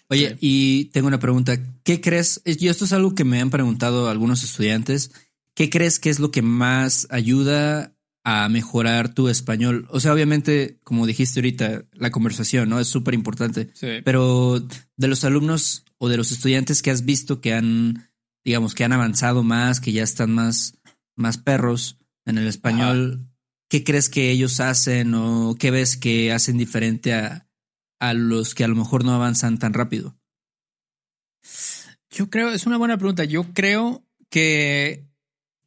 Oye, 0.08 0.38
y 0.40 0.86
tengo 0.86 1.08
una 1.08 1.20
pregunta. 1.20 1.58
¿Qué 1.84 2.00
crees? 2.00 2.42
Y 2.46 2.68
esto 2.68 2.86
es 2.86 2.94
algo 2.94 3.16
que 3.16 3.24
me 3.24 3.42
han 3.42 3.50
preguntado 3.50 4.08
algunos 4.08 4.44
estudiantes. 4.44 5.12
¿Qué 5.56 5.70
crees 5.72 6.00
que 6.00 6.12
es 6.12 6.20
lo 6.20 6.30
que 6.30 6.44
más 6.44 7.08
ayuda 7.10 7.96
a 8.24 8.48
mejorar 8.50 9.14
tu 9.14 9.28
español? 9.28 9.88
O 9.90 10.00
sea, 10.00 10.14
obviamente, 10.14 10.80
como 10.84 11.08
dijiste 11.08 11.40
ahorita, 11.40 11.86
la 11.94 12.12
conversación, 12.12 12.70
¿no? 12.70 12.80
Es 12.80 12.88
súper 12.88 13.16
importante. 13.16 13.72
Sí. 13.74 13.88
Pero 14.04 14.64
de 14.96 15.08
los 15.08 15.24
alumnos 15.24 15.86
o 15.98 16.08
de 16.08 16.18
los 16.18 16.32
estudiantes 16.32 16.84
que 16.84 16.92
has 16.92 17.04
visto 17.04 17.42
que 17.42 17.54
han, 17.54 18.10
digamos, 18.44 18.76
que 18.76 18.84
han 18.84 18.94
avanzado 18.94 19.42
más, 19.42 19.82
que 19.82 19.92
ya 19.92 20.04
están 20.04 20.34
más, 20.34 20.76
más 21.16 21.38
perros 21.38 22.00
en 22.26 22.38
el 22.38 22.48
español, 22.48 23.28
¿qué 23.70 23.84
crees 23.84 24.10
que 24.10 24.32
ellos 24.32 24.60
hacen 24.60 25.14
o 25.14 25.56
qué 25.60 25.72
ves 25.72 25.98
que 25.98 26.32
hacen 26.32 26.58
diferente 26.58 27.14
a, 27.14 27.48
a 28.00 28.14
los 28.14 28.56
que 28.56 28.64
a 28.64 28.68
lo 28.68 28.76
mejor 28.76 29.04
no 29.04 29.14
avanzan 29.14 29.60
tan 29.60 29.74
rápido? 29.74 30.18
Yo 32.10 32.30
creo, 32.30 32.50
es 32.50 32.66
una 32.66 32.78
buena 32.78 32.98
pregunta. 32.98 33.26
Yo 33.26 33.54
creo 33.54 34.06
que 34.30 35.08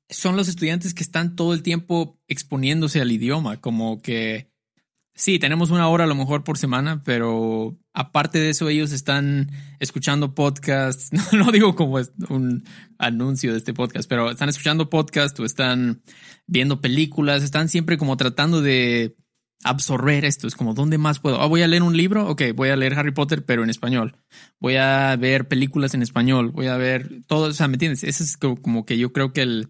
son 0.08 0.36
los 0.36 0.48
estudiantes 0.48 0.94
que 0.94 1.02
están 1.02 1.36
todo 1.36 1.52
el 1.52 1.62
tiempo 1.62 2.18
exponiéndose 2.26 3.00
al 3.00 3.12
idioma, 3.12 3.60
como 3.60 4.00
que 4.00 4.47
sí, 5.18 5.38
tenemos 5.38 5.70
una 5.70 5.88
hora 5.88 6.04
a 6.04 6.06
lo 6.06 6.14
mejor 6.14 6.44
por 6.44 6.58
semana, 6.58 7.02
pero 7.04 7.76
aparte 7.92 8.38
de 8.38 8.50
eso 8.50 8.68
ellos 8.68 8.92
están 8.92 9.50
escuchando 9.80 10.34
podcasts, 10.34 11.10
no, 11.32 11.50
digo 11.50 11.74
como 11.74 11.98
un 12.28 12.64
anuncio 12.98 13.52
de 13.52 13.58
este 13.58 13.74
podcast, 13.74 14.08
pero 14.08 14.30
están 14.30 14.48
escuchando 14.48 14.88
podcasts 14.88 15.38
o 15.40 15.44
están 15.44 16.02
viendo 16.46 16.80
películas, 16.80 17.42
están 17.42 17.68
siempre 17.68 17.98
como 17.98 18.16
tratando 18.16 18.62
de 18.62 19.16
absorber 19.64 20.24
esto. 20.24 20.46
Es 20.46 20.54
como, 20.54 20.72
¿dónde 20.72 20.98
más 20.98 21.18
puedo? 21.18 21.42
Ah, 21.42 21.46
voy 21.46 21.62
a 21.62 21.66
leer 21.66 21.82
un 21.82 21.96
libro. 21.96 22.28
Ok, 22.28 22.42
voy 22.54 22.68
a 22.68 22.76
leer 22.76 22.94
Harry 22.94 23.12
Potter, 23.12 23.44
pero 23.44 23.64
en 23.64 23.70
español. 23.70 24.16
Voy 24.60 24.76
a 24.76 25.16
ver 25.16 25.48
películas 25.48 25.94
en 25.94 26.02
español. 26.02 26.52
Voy 26.52 26.68
a 26.68 26.76
ver 26.76 27.22
todo. 27.26 27.48
O 27.48 27.52
sea, 27.52 27.68
¿me 27.68 27.74
entiendes? 27.74 28.04
Ese 28.04 28.22
es 28.22 28.36
como 28.36 28.84
que 28.84 28.98
yo 28.98 29.12
creo 29.12 29.32
que 29.32 29.42
el, 29.42 29.68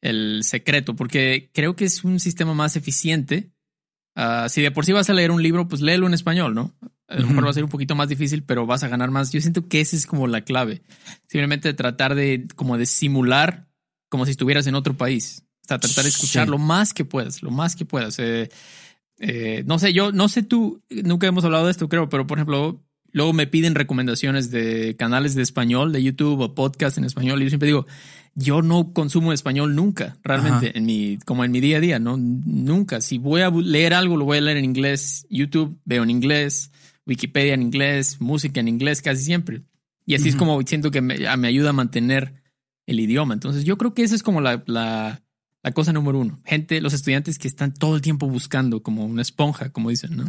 el 0.00 0.44
secreto, 0.44 0.94
porque 0.96 1.50
creo 1.52 1.76
que 1.76 1.84
es 1.84 2.04
un 2.04 2.20
sistema 2.20 2.54
más 2.54 2.76
eficiente. 2.76 3.51
Ah, 4.14 4.48
si 4.48 4.60
de 4.60 4.70
por 4.70 4.84
sí 4.84 4.92
vas 4.92 5.08
a 5.08 5.14
leer 5.14 5.30
un 5.30 5.42
libro, 5.42 5.68
pues 5.68 5.80
léelo 5.80 6.06
en 6.06 6.14
español, 6.14 6.54
¿no? 6.54 6.74
A 7.08 7.16
lo 7.16 7.26
mejor 7.26 7.46
va 7.46 7.50
a 7.50 7.54
ser 7.54 7.64
un 7.64 7.70
poquito 7.70 7.94
más 7.94 8.08
difícil, 8.08 8.42
pero 8.42 8.66
vas 8.66 8.82
a 8.82 8.88
ganar 8.88 9.10
más. 9.10 9.32
Yo 9.32 9.40
siento 9.40 9.68
que 9.68 9.80
esa 9.80 9.96
es 9.96 10.06
como 10.06 10.26
la 10.26 10.42
clave. 10.42 10.82
Simplemente 11.28 11.74
tratar 11.74 12.14
de 12.14 12.46
como 12.56 12.78
de 12.78 12.86
simular 12.86 13.68
como 14.08 14.24
si 14.24 14.32
estuvieras 14.32 14.66
en 14.66 14.74
otro 14.74 14.96
país. 14.96 15.44
O 15.64 15.68
sea, 15.68 15.78
tratar 15.78 16.04
de 16.04 16.10
escuchar 16.10 16.48
lo 16.48 16.58
más 16.58 16.92
que 16.92 17.04
puedas, 17.04 17.42
lo 17.42 17.50
más 17.50 17.76
que 17.76 17.84
puedas. 17.84 18.18
Eh, 18.18 18.50
eh, 19.18 19.62
no 19.66 19.78
sé, 19.78 19.92
yo 19.92 20.10
no 20.12 20.28
sé 20.28 20.42
tú, 20.42 20.82
nunca 20.90 21.26
hemos 21.26 21.44
hablado 21.44 21.66
de 21.66 21.70
esto, 21.70 21.88
creo, 21.88 22.08
pero 22.08 22.26
por 22.26 22.38
ejemplo, 22.38 22.82
luego 23.12 23.32
me 23.32 23.46
piden 23.46 23.74
recomendaciones 23.74 24.50
de 24.50 24.96
canales 24.96 25.34
de 25.34 25.42
español, 25.42 25.92
de 25.92 26.02
YouTube 26.02 26.40
o 26.40 26.54
podcast 26.54 26.98
en 26.98 27.04
español. 27.04 27.40
Y 27.40 27.44
yo 27.44 27.50
siempre 27.50 27.68
digo, 27.68 27.86
yo 28.34 28.62
no 28.62 28.92
consumo 28.92 29.32
español 29.32 29.74
nunca, 29.74 30.16
realmente, 30.24 30.76
en 30.76 30.86
mi, 30.86 31.18
como 31.24 31.44
en 31.44 31.52
mi 31.52 31.60
día 31.60 31.76
a 31.76 31.80
día, 31.80 31.98
¿no? 31.98 32.16
Nunca. 32.16 33.00
Si 33.00 33.18
voy 33.18 33.42
a 33.42 33.50
leer 33.50 33.94
algo, 33.94 34.16
lo 34.16 34.24
voy 34.24 34.38
a 34.38 34.40
leer 34.40 34.56
en 34.56 34.64
inglés. 34.64 35.26
YouTube 35.28 35.78
veo 35.84 36.02
en 36.02 36.10
inglés, 36.10 36.70
Wikipedia 37.06 37.54
en 37.54 37.62
inglés, 37.62 38.20
música 38.20 38.60
en 38.60 38.68
inglés 38.68 39.02
casi 39.02 39.22
siempre. 39.22 39.62
Y 40.06 40.14
así 40.14 40.28
es 40.30 40.36
como 40.36 40.60
siento 40.62 40.90
que 40.90 41.00
me, 41.00 41.18
me, 41.36 41.48
ayuda 41.48 41.70
a 41.70 41.72
mantener 41.72 42.34
el 42.86 43.00
idioma. 43.00 43.34
Entonces 43.34 43.64
yo 43.64 43.76
creo 43.78 43.94
que 43.94 44.02
esa 44.02 44.14
es 44.14 44.22
como 44.22 44.40
la, 44.40 44.62
la, 44.66 45.22
la 45.62 45.72
cosa 45.72 45.92
número 45.92 46.18
uno. 46.18 46.40
Gente, 46.44 46.80
los 46.80 46.92
estudiantes 46.92 47.38
que 47.38 47.48
están 47.48 47.74
todo 47.74 47.94
el 47.94 48.02
tiempo 48.02 48.28
buscando 48.28 48.82
como 48.82 49.04
una 49.04 49.22
esponja, 49.22 49.70
como 49.70 49.90
dicen, 49.90 50.16
¿no? 50.16 50.24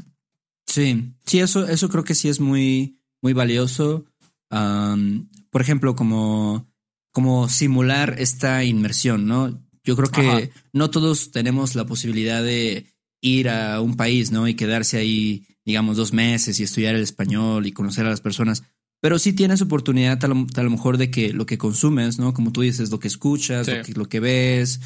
Sí, 0.65 1.13
sí, 1.25 1.39
eso, 1.39 1.67
eso 1.67 1.89
creo 1.89 2.03
que 2.03 2.15
sí 2.15 2.29
es 2.29 2.39
muy, 2.39 2.99
muy 3.21 3.33
valioso. 3.33 4.05
por 4.49 5.61
ejemplo, 5.61 5.95
como, 5.95 6.67
como 7.11 7.49
simular 7.49 8.15
esta 8.19 8.63
inmersión, 8.63 9.27
¿no? 9.27 9.59
Yo 9.83 9.95
creo 9.95 10.09
que 10.09 10.51
no 10.71 10.89
todos 10.89 11.31
tenemos 11.31 11.75
la 11.75 11.85
posibilidad 11.85 12.41
de 12.41 12.87
ir 13.21 13.49
a 13.49 13.81
un 13.81 13.95
país, 13.95 14.31
¿no? 14.31 14.47
Y 14.47 14.55
quedarse 14.55 14.97
ahí, 14.97 15.45
digamos, 15.65 15.97
dos 15.97 16.13
meses 16.13 16.59
y 16.59 16.63
estudiar 16.63 16.95
el 16.95 17.01
español 17.01 17.65
y 17.65 17.71
conocer 17.71 18.05
a 18.05 18.09
las 18.09 18.21
personas. 18.21 18.63
Pero 19.01 19.19
sí 19.19 19.33
tienes 19.33 19.61
oportunidad 19.61 20.23
a 20.23 20.27
lo, 20.27 20.69
mejor 20.69 20.97
de 20.97 21.11
que 21.11 21.33
lo 21.33 21.45
que 21.45 21.57
consumes, 21.57 22.19
¿no? 22.19 22.33
Como 22.33 22.51
tú 22.51 22.61
dices, 22.61 22.89
lo 22.89 22.99
que 22.99 23.09
escuchas, 23.09 23.67
lo, 23.95 24.07
que, 24.07 24.19
ves, 24.21 24.79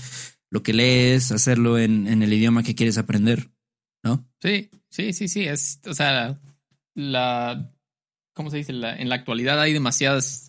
lo 0.50 0.64
que 0.64 0.74
lees, 0.74 1.32
hacerlo 1.32 1.78
en, 1.78 2.08
en 2.08 2.24
el 2.24 2.34
idioma 2.34 2.64
que 2.64 2.74
quieres 2.74 2.98
aprender, 2.98 3.52
¿no? 4.08 4.28
Sí, 4.42 4.70
Sí, 4.90 5.14
sí, 5.14 5.28
sí. 5.28 5.44
Es, 5.44 5.80
o 5.86 5.94
sea, 5.94 6.40
la. 6.96 7.72
¿Cómo 8.34 8.50
se 8.50 8.58
dice? 8.58 8.72
en 8.72 9.10
la 9.10 9.16
actualidad 9.16 9.60
hay 9.60 9.74
demasiadas, 9.74 10.48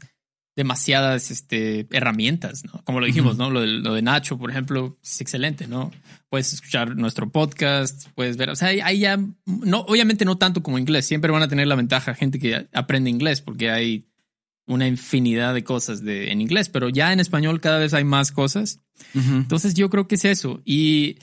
demasiadas 0.57 1.31
este, 1.31 1.87
herramientas, 1.91 2.65
¿no? 2.65 2.83
Como 2.85 3.01
lo 3.01 3.07
dijimos, 3.07 3.39
¿no? 3.39 3.51
Lo 3.51 3.63
de, 3.63 3.67
lo 3.67 3.95
de 3.95 4.03
Nacho, 4.03 4.39
por 4.39 4.51
ejemplo, 4.51 4.99
es 5.03 5.21
excelente, 5.23 5.67
¿no? 5.67 5.91
Puedes 6.29 6.53
escuchar 6.53 6.97
nuestro 6.97 7.31
podcast, 7.31 8.09
puedes 8.15 8.37
ver, 8.37 8.51
o 8.51 8.57
sea, 8.57 8.69
hay 8.69 8.99
ya, 8.99 9.19
no, 9.47 9.81
obviamente 9.81 10.27
no 10.27 10.37
tanto 10.37 10.63
como 10.63 10.79
inglés, 10.79 11.07
siempre 11.07 11.31
van 11.31 11.43
a 11.43 11.49
tener 11.49 11.67
la 11.67 11.77
ventaja 11.77 12.15
gente 12.15 12.39
que 12.39 12.69
aprende 12.75 13.09
inglés, 13.09 13.41
porque 13.41 13.71
hay 13.71 14.07
una 14.67 14.87
infinidad 14.87 15.55
de 15.55 15.65
cosas 15.65 16.05
de, 16.05 16.31
en 16.31 16.43
inglés, 16.43 16.69
pero 16.69 16.91
ya 16.91 17.15
en 17.15 17.21
español 17.21 17.61
cada 17.63 17.79
vez 17.79 17.95
hay 17.95 18.05
más 18.05 18.33
cosas. 18.33 18.81
Entonces 19.15 19.73
yo 19.73 19.89
creo 19.89 20.09
que 20.09 20.17
es 20.17 20.27
eso. 20.27 20.61
Y 20.67 21.17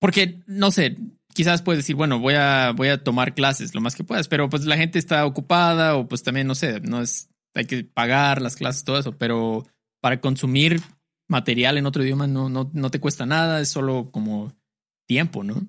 porque, 0.00 0.40
no 0.46 0.70
sé, 0.70 0.96
quizás 1.34 1.62
puedes 1.62 1.78
decir, 1.78 1.94
bueno, 1.94 2.18
voy 2.18 2.34
a, 2.34 2.72
voy 2.72 2.88
a 2.88 3.02
tomar 3.02 3.34
clases 3.34 3.74
lo 3.74 3.80
más 3.80 3.94
que 3.94 4.04
puedas, 4.04 4.28
pero 4.28 4.48
pues 4.48 4.64
la 4.64 4.76
gente 4.76 4.98
está 4.98 5.24
ocupada 5.26 5.96
o 5.96 6.08
pues 6.08 6.22
también, 6.22 6.46
no 6.46 6.54
sé, 6.54 6.80
no 6.80 7.00
es, 7.00 7.28
hay 7.54 7.66
que 7.66 7.84
pagar 7.84 8.42
las 8.42 8.56
clases, 8.56 8.84
todo 8.84 8.98
eso, 8.98 9.16
pero 9.16 9.66
para 10.00 10.20
consumir 10.20 10.80
material 11.28 11.78
en 11.78 11.86
otro 11.86 12.02
idioma 12.02 12.26
no, 12.26 12.48
no, 12.48 12.70
no 12.72 12.90
te 12.90 12.98
cuesta 12.98 13.26
nada, 13.26 13.60
es 13.60 13.68
solo 13.68 14.10
como 14.10 14.52
tiempo, 15.06 15.44
¿no? 15.44 15.66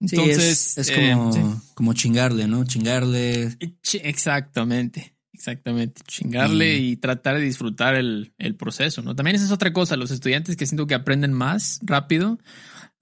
Entonces 0.00 0.76
es, 0.76 0.90
como, 0.90 1.34
eh, 1.34 1.56
como 1.74 1.94
chingarle, 1.94 2.46
¿no? 2.46 2.64
Chingarle. 2.64 3.56
Exactamente. 4.02 5.14
Exactamente, 5.32 6.00
chingarle 6.06 6.78
y, 6.78 6.96
tratar 6.96 7.36
de 7.36 7.42
disfrutar 7.42 7.94
el, 7.94 8.32
el, 8.38 8.54
proceso, 8.54 9.02
¿no? 9.02 9.14
También 9.14 9.36
esa 9.36 9.44
es 9.44 9.50
otra 9.50 9.70
cosa, 9.70 9.94
los 9.94 10.10
estudiantes 10.10 10.56
que 10.56 10.64
siento 10.64 10.86
que 10.86 10.94
aprenden 10.94 11.34
más 11.34 11.78
rápido 11.82 12.38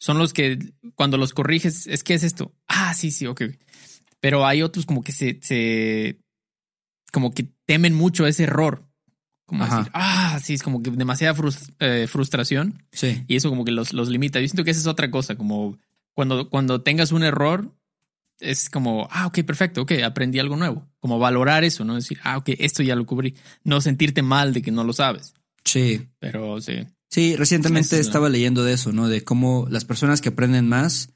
son 0.05 0.19
los 0.19 0.35
que 0.35 0.59
cuando 0.97 1.17
los 1.17 1.33
corriges, 1.33 1.87
es 1.87 2.05
que 2.05 2.13
es 2.13 2.25
esto. 2.25 2.53
Ah, 2.69 2.93
sí, 2.93 3.11
sí, 3.11 3.27
ok. 3.27 3.45
Pero 4.21 4.45
hay 4.45 4.61
otros 4.61 4.85
como 4.85 5.03
que 5.03 5.13
se, 5.13 5.39
se 5.41 6.19
como 7.11 7.33
que 7.33 7.49
temen 7.65 7.95
mucho 7.95 8.27
ese 8.27 8.43
error. 8.43 8.87
Como 9.47 9.65
decir, 9.65 9.91
ah, 9.95 10.39
sí, 10.43 10.53
es 10.53 10.63
como 10.63 10.83
que 10.83 10.91
demasiada 10.91 11.35
eh, 11.79 12.07
frustración. 12.07 12.87
Sí. 12.93 13.25
Y 13.29 13.37
eso 13.37 13.49
como 13.49 13.65
que 13.65 13.73
los, 13.73 13.95
los 13.95 14.11
limita. 14.11 14.41
Yo 14.41 14.47
siento 14.47 14.63
que 14.63 14.73
esa 14.73 14.81
es 14.81 14.87
otra 14.87 15.11
cosa, 15.11 15.37
como 15.37 15.79
cuando, 16.13 16.51
cuando 16.51 16.83
tengas 16.83 17.11
un 17.11 17.23
error, 17.23 17.75
es 18.41 18.69
como, 18.69 19.09
ah, 19.11 19.27
ok, 19.27 19.41
perfecto, 19.47 19.81
ok, 19.81 19.93
aprendí 20.05 20.39
algo 20.39 20.57
nuevo. 20.57 20.87
Como 21.01 21.19
valorar 21.19 21.65
eso, 21.65 21.83
¿no? 21.87 21.95
Decir, 21.95 22.19
ah, 22.25 22.37
ok, 22.37 22.51
esto 22.59 22.83
ya 22.83 22.95
lo 22.95 23.07
cubrí. 23.07 23.37
No 23.63 23.81
sentirte 23.81 24.21
mal 24.21 24.53
de 24.53 24.61
que 24.61 24.71
no 24.71 24.85
lo 24.85 24.93
sabes. 24.93 25.33
Sí. 25.65 26.09
Pero 26.19 26.61
sí. 26.61 26.87
Sí, 27.15 27.37
recientemente 27.37 28.01
estaba 28.01 28.29
leyendo 28.29 28.65
de 28.65 28.73
eso, 28.73 28.91
¿no? 28.91 29.07
De 29.07 29.23
cómo 29.23 29.69
las 29.71 29.85
personas 29.85 30.21
que 30.21 30.31
aprenden 30.31 30.69
más, 30.69 31.11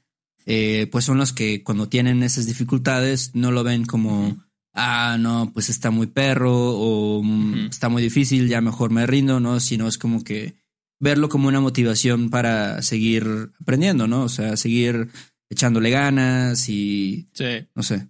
eh, 0.45 0.87
pues 0.93 1.03
son 1.03 1.17
los 1.17 1.33
que 1.33 1.61
cuando 1.61 1.89
tienen 1.89 2.23
esas 2.23 2.45
dificultades 2.45 3.31
no 3.33 3.51
lo 3.51 3.65
ven 3.65 3.83
como, 3.83 4.41
ah, 4.73 5.17
no, 5.19 5.51
pues 5.53 5.67
está 5.67 5.91
muy 5.91 6.07
perro 6.07 6.53
o 6.55 7.21
mm, 7.21 7.67
está 7.69 7.89
muy 7.89 8.01
difícil, 8.01 8.47
ya 8.47 8.61
mejor 8.61 8.91
me 8.91 9.05
rindo, 9.07 9.41
¿no? 9.41 9.59
Sino 9.59 9.89
es 9.89 9.97
como 9.97 10.23
que 10.23 10.55
verlo 11.01 11.27
como 11.27 11.49
una 11.49 11.59
motivación 11.59 12.29
para 12.29 12.81
seguir 12.81 13.51
aprendiendo, 13.59 14.07
¿no? 14.07 14.23
O 14.23 14.29
sea, 14.29 14.55
seguir 14.55 15.09
echándole 15.49 15.89
ganas 15.89 16.69
y... 16.69 17.27
Sí. 17.33 17.67
No 17.75 17.83
sé. 17.83 18.07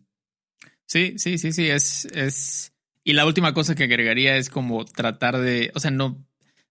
Sí, 0.86 1.16
sí, 1.18 1.40
sí, 1.40 1.52
sí, 1.54 1.66
es, 1.66 2.06
es... 2.14 2.72
Y 3.04 3.14
la 3.14 3.26
última 3.26 3.56
cosa 3.56 3.74
que 3.74 3.86
agregaría 3.86 4.38
es 4.38 4.52
como 4.52 4.86
tratar 4.86 5.40
de, 5.40 5.72
o 5.74 5.80
sea, 5.80 5.90
no, 5.90 6.29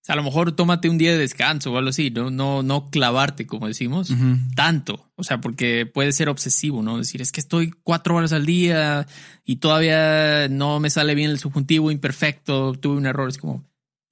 a 0.09 0.17
lo 0.17 0.23
mejor 0.23 0.53
tómate 0.53 0.89
un 0.89 0.97
día 0.97 1.13
de 1.13 1.19
descanso 1.19 1.71
o 1.71 1.77
algo 1.77 1.91
así, 1.91 2.11
no, 2.11 2.31
no, 2.31 2.63
no 2.63 2.91
clavarte, 2.91 3.47
como 3.47 3.69
decimos, 3.69 4.11
tanto. 4.57 5.11
O 5.17 5.23
sea, 5.23 5.41
porque 5.43 5.85
puede 5.85 6.13
ser 6.13 6.31
obsesivo, 6.31 6.83
¿no? 6.83 6.97
Decir, 6.97 7.21
es 7.21 7.31
que 7.31 7.41
estoy 7.41 7.73
cuatro 7.83 8.15
horas 8.15 8.33
al 8.33 8.47
día 8.47 9.07
y 9.45 9.57
todavía 9.57 10.49
no 10.49 10.81
me 10.81 10.89
sale 10.89 11.15
bien 11.15 11.31
el 11.31 11.39
subjuntivo 11.39 11.91
imperfecto, 11.91 12.73
tuve 12.73 12.97
un 12.97 13.05
error. 13.05 13.29
Es 13.29 13.37
como, 13.37 13.69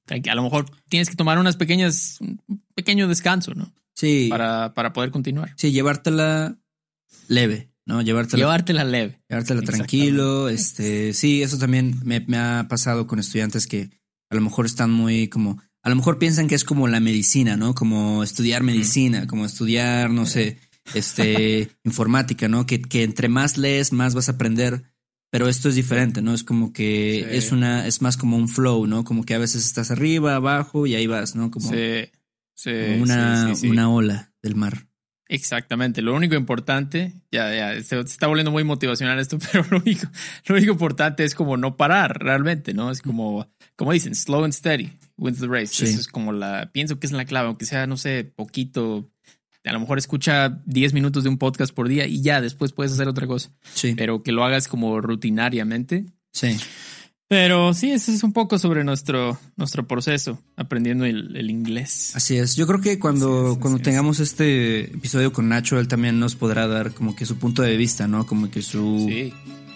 a 0.09 0.35
lo 0.35 0.43
mejor 0.43 0.67
tienes 0.91 1.09
que 1.09 1.17
tomar 1.17 1.39
unas 1.39 1.57
pequeñas, 1.57 2.19
un 2.21 2.63
pequeño 2.75 3.09
descanso, 3.09 3.55
¿no? 3.55 3.73
Sí. 3.95 4.27
Para, 4.29 4.75
para 4.75 4.93
poder 4.93 5.11
continuar. 5.11 5.55
Sí, 5.57 5.73
llevártela 5.73 6.59
leve, 7.27 7.71
¿no? 7.87 8.03
Llevártela, 8.03 8.43
llevártela 8.43 8.85
leve. 8.85 9.23
Llevártela 9.31 9.63
tranquilo. 9.63 10.51
Este, 10.51 11.15
sí, 11.15 11.43
eso 11.43 11.57
también 11.57 12.01
me, 12.05 12.21
me 12.21 12.37
ha 12.37 12.67
pasado 12.69 13.07
con 13.07 13.19
estudiantes 13.19 13.67
que 13.67 13.89
a 14.29 14.35
lo 14.35 14.43
mejor 14.43 14.67
están 14.67 14.91
muy 14.91 15.29
como 15.29 15.63
a 15.87 15.89
lo 15.89 15.95
mejor 15.95 16.19
piensan 16.19 16.49
que 16.49 16.57
es 16.57 16.65
como 16.65 16.89
la 16.89 16.99
medicina, 16.99 17.57
¿no? 17.57 17.73
Como 17.73 18.25
estudiar 18.25 18.65
medicina, 18.65 19.29
como 19.29 19.47
estudiar, 19.47 20.11
no 20.11 20.27
sé, 20.27 20.59
este, 20.95 21.71
informática, 21.85 22.49
¿no? 22.49 22.67
Que, 22.67 22.83
que 22.83 23.05
entre 23.05 23.29
más 23.29 23.57
lees, 23.57 23.93
más 23.93 24.13
vas 24.13 24.29
a 24.29 24.33
aprender. 24.33 24.83
Pero 25.31 25.49
esto 25.49 25.69
es 25.69 25.77
diferente, 25.77 26.23
¿no? 26.23 26.35
Es 26.35 26.43
como 26.43 26.73
que 26.73 27.37
es 27.37 27.53
una, 27.53 27.87
es 27.87 28.03
más 28.03 28.17
como 28.17 28.37
un 28.37 28.49
flow, 28.49 28.89
¿no? 28.89 29.05
Como 29.05 29.23
que 29.23 29.35
a 29.35 29.39
veces 29.39 29.65
estás 29.65 29.93
arriba, 29.93 30.35
abajo 30.35 30.89
y 30.89 30.97
ahí 30.97 31.07
vas, 31.07 31.37
¿no? 31.37 31.53
Como, 31.53 31.71
sí, 31.71 32.71
una, 33.01 33.53
una 33.63 33.89
ola 33.89 34.33
del 34.43 34.57
mar. 34.57 34.89
Exactamente. 35.29 36.03
Lo 36.03 36.17
único 36.17 36.35
importante, 36.35 37.13
ya, 37.31 37.55
ya, 37.55 37.81
se, 37.81 38.01
está 38.01 38.27
volviendo 38.27 38.51
muy 38.51 38.65
motivacional 38.65 39.21
esto, 39.21 39.39
pero 39.53 39.65
lo 39.71 39.79
único, 39.79 40.09
lo 40.47 40.57
único 40.57 40.73
importante 40.73 41.23
es 41.23 41.37
como 41.37 41.57
no 41.57 41.77
parar 41.77 42.19
realmente, 42.19 42.75
¿no? 42.75 42.91
Es 42.91 43.01
como, 43.01 43.49
como 43.77 43.93
dicen, 43.93 44.17
slow 44.17 44.43
and 44.43 44.53
steady 44.53 44.91
wins 45.17 45.41
the 45.41 45.47
race. 45.47 45.85
Eso 45.85 46.01
es 46.01 46.09
como 46.09 46.33
la, 46.33 46.71
pienso 46.73 46.99
que 46.99 47.07
es 47.07 47.13
la 47.13 47.25
clave, 47.25 47.49
aunque 47.49 47.67
sea, 47.67 47.87
no 47.87 47.97
sé, 47.97 48.25
poquito. 48.25 49.11
A 49.65 49.73
lo 49.73 49.81
mejor 49.81 49.99
escucha 49.99 50.63
10 50.67 50.93
minutos 50.93 51.25
de 51.25 51.29
un 51.29 51.39
podcast 51.39 51.75
por 51.75 51.89
día 51.89 52.07
y 52.07 52.23
ya 52.23 52.41
después 52.41 52.73
puedes 52.73 52.93
hacer 52.93 53.09
otra 53.09 53.27
cosa. 53.27 53.51
Sí. 53.75 53.95
Pero 53.97 54.23
que 54.23 54.31
lo 54.31 54.45
hagas 54.45 54.69
como 54.69 55.01
rutinariamente. 55.01 56.07
Sí. 56.33 56.57
Pero 57.29 57.75
sí, 57.75 57.91
ese 57.91 58.15
es 58.15 58.23
un 58.23 58.33
poco 58.33 58.57
sobre 58.59 58.85
nuestro, 58.85 59.37
nuestro 59.57 59.89
proceso 59.89 60.41
aprendiendo 60.55 61.05
el, 61.05 61.51
inglés. 61.51 62.15
Así 62.15 62.37
es. 62.37 62.55
Yo 62.55 62.69
creo 62.69 62.81
que 62.81 63.01
cuando, 63.01 63.59
cuando 63.61 63.81
tengamos 63.81 64.21
este 64.21 64.83
episodio 64.95 65.33
con 65.33 65.49
Nacho, 65.49 65.81
él 65.81 65.89
también 65.89 66.21
nos 66.21 66.37
podrá 66.37 66.69
dar 66.69 66.95
como 66.95 67.17
que 67.17 67.27
su 67.27 67.37
punto 67.37 67.63
de 67.63 67.77
vista, 67.77 68.07
¿no? 68.07 68.27
Como 68.27 68.49
que 68.49 68.63
su, 68.63 69.09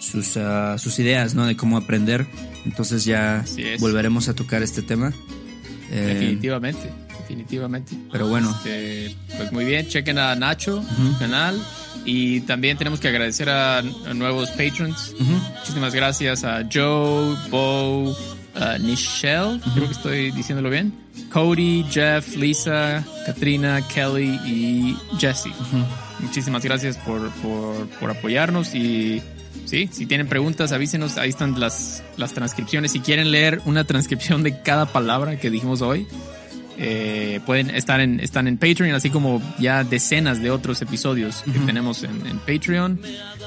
sus, 0.01 0.35
uh, 0.35 0.77
sus 0.77 0.99
ideas, 0.99 1.35
¿no? 1.35 1.45
De 1.45 1.55
cómo 1.55 1.77
aprender. 1.77 2.25
Entonces 2.65 3.05
ya 3.05 3.45
volveremos 3.79 4.27
a 4.27 4.33
tocar 4.33 4.61
este 4.63 4.81
tema. 4.81 5.13
Eh, 5.91 6.13
definitivamente, 6.13 6.89
definitivamente. 7.19 7.95
Pero 8.11 8.27
bueno. 8.27 8.49
Este, 8.57 9.15
pues 9.37 9.51
muy 9.51 9.65
bien, 9.65 9.87
chequen 9.87 10.17
a 10.17 10.35
Nacho, 10.35 10.83
su 10.83 11.17
canal. 11.19 11.61
Y 12.03 12.41
también 12.41 12.77
tenemos 12.77 12.99
que 12.99 13.09
agradecer 13.09 13.49
a, 13.49 13.81
nuevos 14.13 14.49
patrons. 14.51 15.13
Muchísimas 15.19 15.93
gracias 15.93 16.43
a 16.43 16.63
Joe, 16.71 17.35
Bo, 17.49 18.15
Nichelle, 18.79 19.59
creo 19.73 19.85
que 19.85 19.93
estoy 19.93 20.31
diciéndolo 20.31 20.69
bien. 20.69 20.93
Cody, 21.31 21.85
Jeff, 21.89 22.35
Lisa, 22.35 23.05
Katrina, 23.25 23.85
Kelly 23.87 24.39
y 24.45 24.97
Jesse. 25.19 25.51
Muchísimas 26.19 26.63
gracias 26.63 26.97
por, 26.97 27.29
por, 27.35 27.87
por 27.99 28.11
apoyarnos 28.11 28.73
y 28.73 29.21
Sí, 29.71 29.87
si 29.89 30.05
tienen 30.05 30.27
preguntas, 30.27 30.73
avísenos. 30.73 31.17
Ahí 31.17 31.29
están 31.29 31.57
las, 31.57 32.03
las 32.17 32.33
transcripciones. 32.33 32.91
Si 32.91 32.99
quieren 32.99 33.31
leer 33.31 33.61
una 33.63 33.85
transcripción 33.85 34.43
de 34.43 34.61
cada 34.61 34.87
palabra 34.87 35.39
que 35.39 35.49
dijimos 35.49 35.81
hoy, 35.81 36.05
eh, 36.77 37.39
pueden 37.45 37.69
estar 37.69 38.01
en, 38.01 38.19
están 38.19 38.49
en 38.49 38.57
Patreon, 38.57 38.93
así 38.93 39.09
como 39.09 39.41
ya 39.59 39.85
decenas 39.85 40.41
de 40.41 40.51
otros 40.51 40.81
episodios 40.81 41.43
que 41.43 41.57
tenemos 41.59 42.03
en, 42.03 42.19
Patreon. 42.39 42.99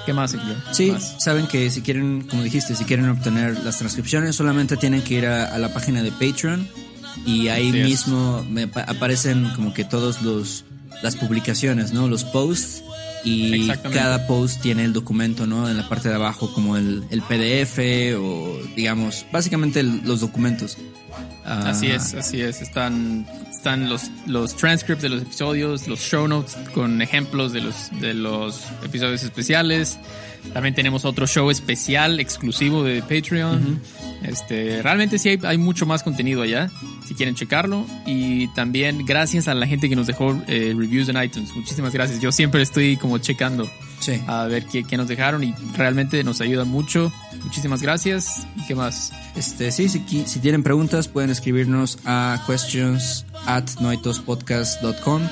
¿Qué 0.07 0.15
más? 0.15 0.35
Sí, 0.73 0.95
saben 1.19 1.47
que 1.47 1.69
si 1.69 1.83
quieren, 1.83 2.23
como 2.23 2.43
dijiste, 2.43 2.75
si 2.75 2.87
quieren 2.87 3.07
obtener 3.11 3.59
las 3.63 3.77
transcripciones, 3.77 4.35
solamente 4.35 4.79
tienen 4.79 5.03
que 5.03 5.15
ir 5.17 5.27
a, 5.27 5.59
la 5.59 5.75
página 5.75 6.03
de 6.03 6.11
Patreon 6.11 6.67
y 7.27 7.49
ahí 7.49 7.71
mismo 7.71 8.43
me 8.49 8.63
aparecen 8.63 9.51
como 9.57 9.75
que 9.75 9.85
todos 9.85 10.23
los 10.23 10.65
las 11.03 11.17
publicaciones, 11.17 11.93
¿no? 11.93 12.09
Los 12.09 12.25
posts 12.25 12.83
y 13.25 13.69
cada 13.93 14.27
post 14.27 14.61
tiene 14.61 14.85
el 14.85 14.93
documento, 14.93 15.47
¿no? 15.47 15.69
En 15.69 15.77
la 15.77 15.89
parte 15.89 16.09
de 16.09 16.15
abajo 16.15 16.53
como 16.53 16.77
el, 16.77 17.05
el 17.11 17.23
PDF 17.23 18.19
o 18.19 18.59
digamos, 18.77 19.27
básicamente 19.33 19.83
los 19.83 20.21
documentos. 20.21 20.77
así 21.45 21.87
es, 21.87 22.15
así 22.15 22.41
es. 22.43 22.61
Están, 22.61 23.27
están 23.51 23.89
los, 23.89 24.11
los 24.27 24.55
transcripts 24.57 25.03
de 25.03 25.09
los 25.09 25.23
episodios, 25.23 25.89
los 25.89 26.01
show 26.01 26.29
notes 26.29 26.57
con 26.75 27.01
ejemplos 27.01 27.53
de 27.53 27.63
los, 27.63 27.91
de 28.01 28.15
los 28.15 28.63
episodios 28.83 29.23
especiales. 29.23 29.99
También 30.53 30.75
tenemos 30.75 31.05
otro 31.05 31.27
show 31.27 31.51
especial 31.51 32.21
exclusivo 32.21 32.85
de 32.85 33.01
Patreon. 33.03 33.81
Este, 34.23 34.83
realmente 34.83 35.19
sí 35.19 35.39
hay, 35.43 35.59
mucho 35.59 35.85
más 35.87 36.03
contenido 36.03 36.43
allá, 36.43 36.71
si 37.07 37.15
quieren 37.15 37.35
checarlo. 37.35 37.87
Y 38.07 38.49
también 38.55 39.05
gracias 39.05 39.49
a 39.49 39.55
la 39.55 39.67
gente 39.67 39.89
que 39.89 39.97
nos 39.97 40.07
dejó 40.07 40.41
eh, 40.47 40.75
reviews 40.77 41.09
en 41.09 41.23
iTunes. 41.23 41.55
Muchísimas 41.55 41.93
gracias. 41.93 42.21
Yo 42.21 42.31
siempre 42.33 42.63
estoy 42.63 42.97
como 42.97 43.19
checando 43.19 43.69
a 44.27 44.45
ver 44.47 44.67
qué, 44.67 44.85
qué, 44.85 44.97
nos 44.97 45.09
dejaron 45.09 45.43
y 45.45 45.55
realmente 45.77 46.23
nos 46.25 46.41
ayuda 46.41 46.65
mucho. 46.65 47.13
Muchísimas 47.43 47.83
gracias. 47.83 48.47
¿Y 48.57 48.67
qué 48.67 48.75
más? 48.75 49.13
Este, 49.37 49.71
sí, 49.71 49.89
si, 49.89 50.03
si 50.27 50.41
tienen 50.41 50.63
preguntas 50.63 51.09
pueden 51.09 51.31
escribirnos 51.31 51.99
a 52.05 52.43
questions 52.47 53.25
at 53.47 53.65
noitospodcast.com. 53.81 55.23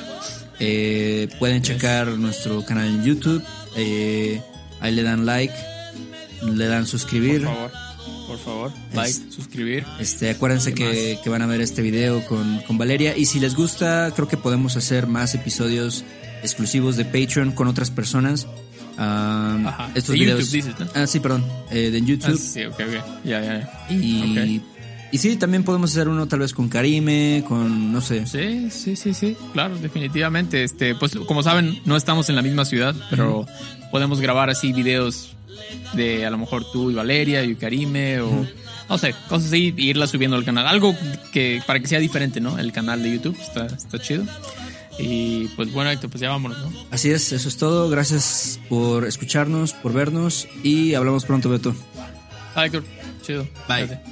Eh, 0.58 1.28
pueden 1.38 1.62
checar 1.62 2.06
nuestro 2.06 2.64
canal 2.64 2.86
en 2.86 3.04
YouTube. 3.04 3.42
Eh, 3.76 4.40
ahí 4.82 4.94
le 4.94 5.02
dan 5.02 5.24
like, 5.24 5.54
le 6.42 6.66
dan 6.66 6.86
suscribir. 6.86 7.44
Por 7.44 7.54
favor 7.54 7.92
por 8.32 8.38
favor. 8.38 8.72
Like, 8.94 9.30
suscribir. 9.30 9.84
Este, 9.98 10.30
acuérdense 10.30 10.72
que, 10.74 11.18
van 11.26 11.42
a 11.42 11.46
ver 11.46 11.60
este 11.60 11.82
video 11.82 12.24
con, 12.26 12.78
Valeria. 12.78 13.16
Y 13.16 13.26
si 13.26 13.40
les 13.40 13.54
gusta, 13.54 14.10
creo 14.14 14.28
que 14.28 14.36
podemos 14.36 14.76
hacer 14.76 15.06
más 15.06 15.34
episodios 15.34 16.04
exclusivos 16.42 16.96
de 16.96 17.04
Patreon 17.04 17.52
con 17.52 17.68
otras 17.68 17.90
personas. 17.90 18.46
Ajá. 18.96 19.90
Estos 19.94 20.14
de 20.14 20.20
YouTube 20.20 20.50
dices, 20.50 20.74
Ah, 20.94 21.06
sí, 21.06 21.20
perdón. 21.20 21.44
Eh, 21.70 21.90
de 21.90 22.00
YouTube. 22.00 22.38
Ah, 22.38 22.42
sí, 22.42 22.64
ok, 22.64 22.74
ok. 22.74 23.24
Ya, 23.24 23.42
ya. 23.42 23.86
Y, 23.90 24.62
y 25.12 25.18
sí, 25.18 25.36
también 25.36 25.62
podemos 25.62 25.92
hacer 25.92 26.08
uno 26.08 26.26
tal 26.26 26.40
vez 26.40 26.54
con 26.54 26.70
Karime, 26.70 27.44
con, 27.46 27.92
no 27.92 28.00
sé. 28.00 28.26
Sí, 28.26 28.70
sí, 28.70 28.96
sí, 28.96 29.12
sí. 29.12 29.36
Claro, 29.52 29.76
definitivamente. 29.76 30.64
Este, 30.64 30.94
pues 30.94 31.14
como 31.14 31.42
saben, 31.42 31.80
no 31.84 31.96
estamos 31.96 32.30
en 32.30 32.36
la 32.36 32.42
misma 32.42 32.64
ciudad, 32.64 32.94
pero 33.10 33.46
podemos 33.90 34.22
grabar 34.22 34.48
así 34.48 34.72
videos 34.72 35.36
de 35.92 36.24
a 36.24 36.30
lo 36.30 36.38
mejor 36.38 36.64
tú 36.72 36.90
y 36.90 36.94
Valeria 36.94 37.44
y 37.44 37.54
Karime 37.54 38.20
o 38.22 38.46
no 38.88 38.98
sé, 38.98 39.14
cosas 39.28 39.48
así 39.48 39.74
e 39.76 39.82
irla 39.82 40.06
subiendo 40.06 40.36
al 40.36 40.44
canal. 40.44 40.66
Algo 40.66 40.96
que 41.30 41.62
para 41.66 41.78
que 41.78 41.86
sea 41.86 41.98
diferente, 41.98 42.40
¿no? 42.40 42.58
El 42.58 42.72
canal 42.72 43.02
de 43.02 43.12
YouTube 43.12 43.38
está, 43.40 43.66
está 43.66 43.98
chido. 43.98 44.24
Y 44.98 45.46
pues 45.56 45.72
bueno, 45.72 45.90
Héctor, 45.90 46.10
pues 46.10 46.20
ya 46.20 46.30
vámonos, 46.30 46.58
¿no? 46.58 46.72
Así 46.90 47.10
es, 47.10 47.32
eso 47.32 47.48
es 47.48 47.56
todo. 47.56 47.88
Gracias 47.90 48.60
por 48.68 49.06
escucharnos, 49.06 49.74
por 49.74 49.92
vernos 49.92 50.48
y 50.62 50.94
hablamos 50.94 51.24
pronto, 51.24 51.48
Beto. 51.48 51.74
Bye, 52.54 52.66
Héctor. 52.66 52.84
Chido. 53.22 53.46
Bye. 53.68 54.11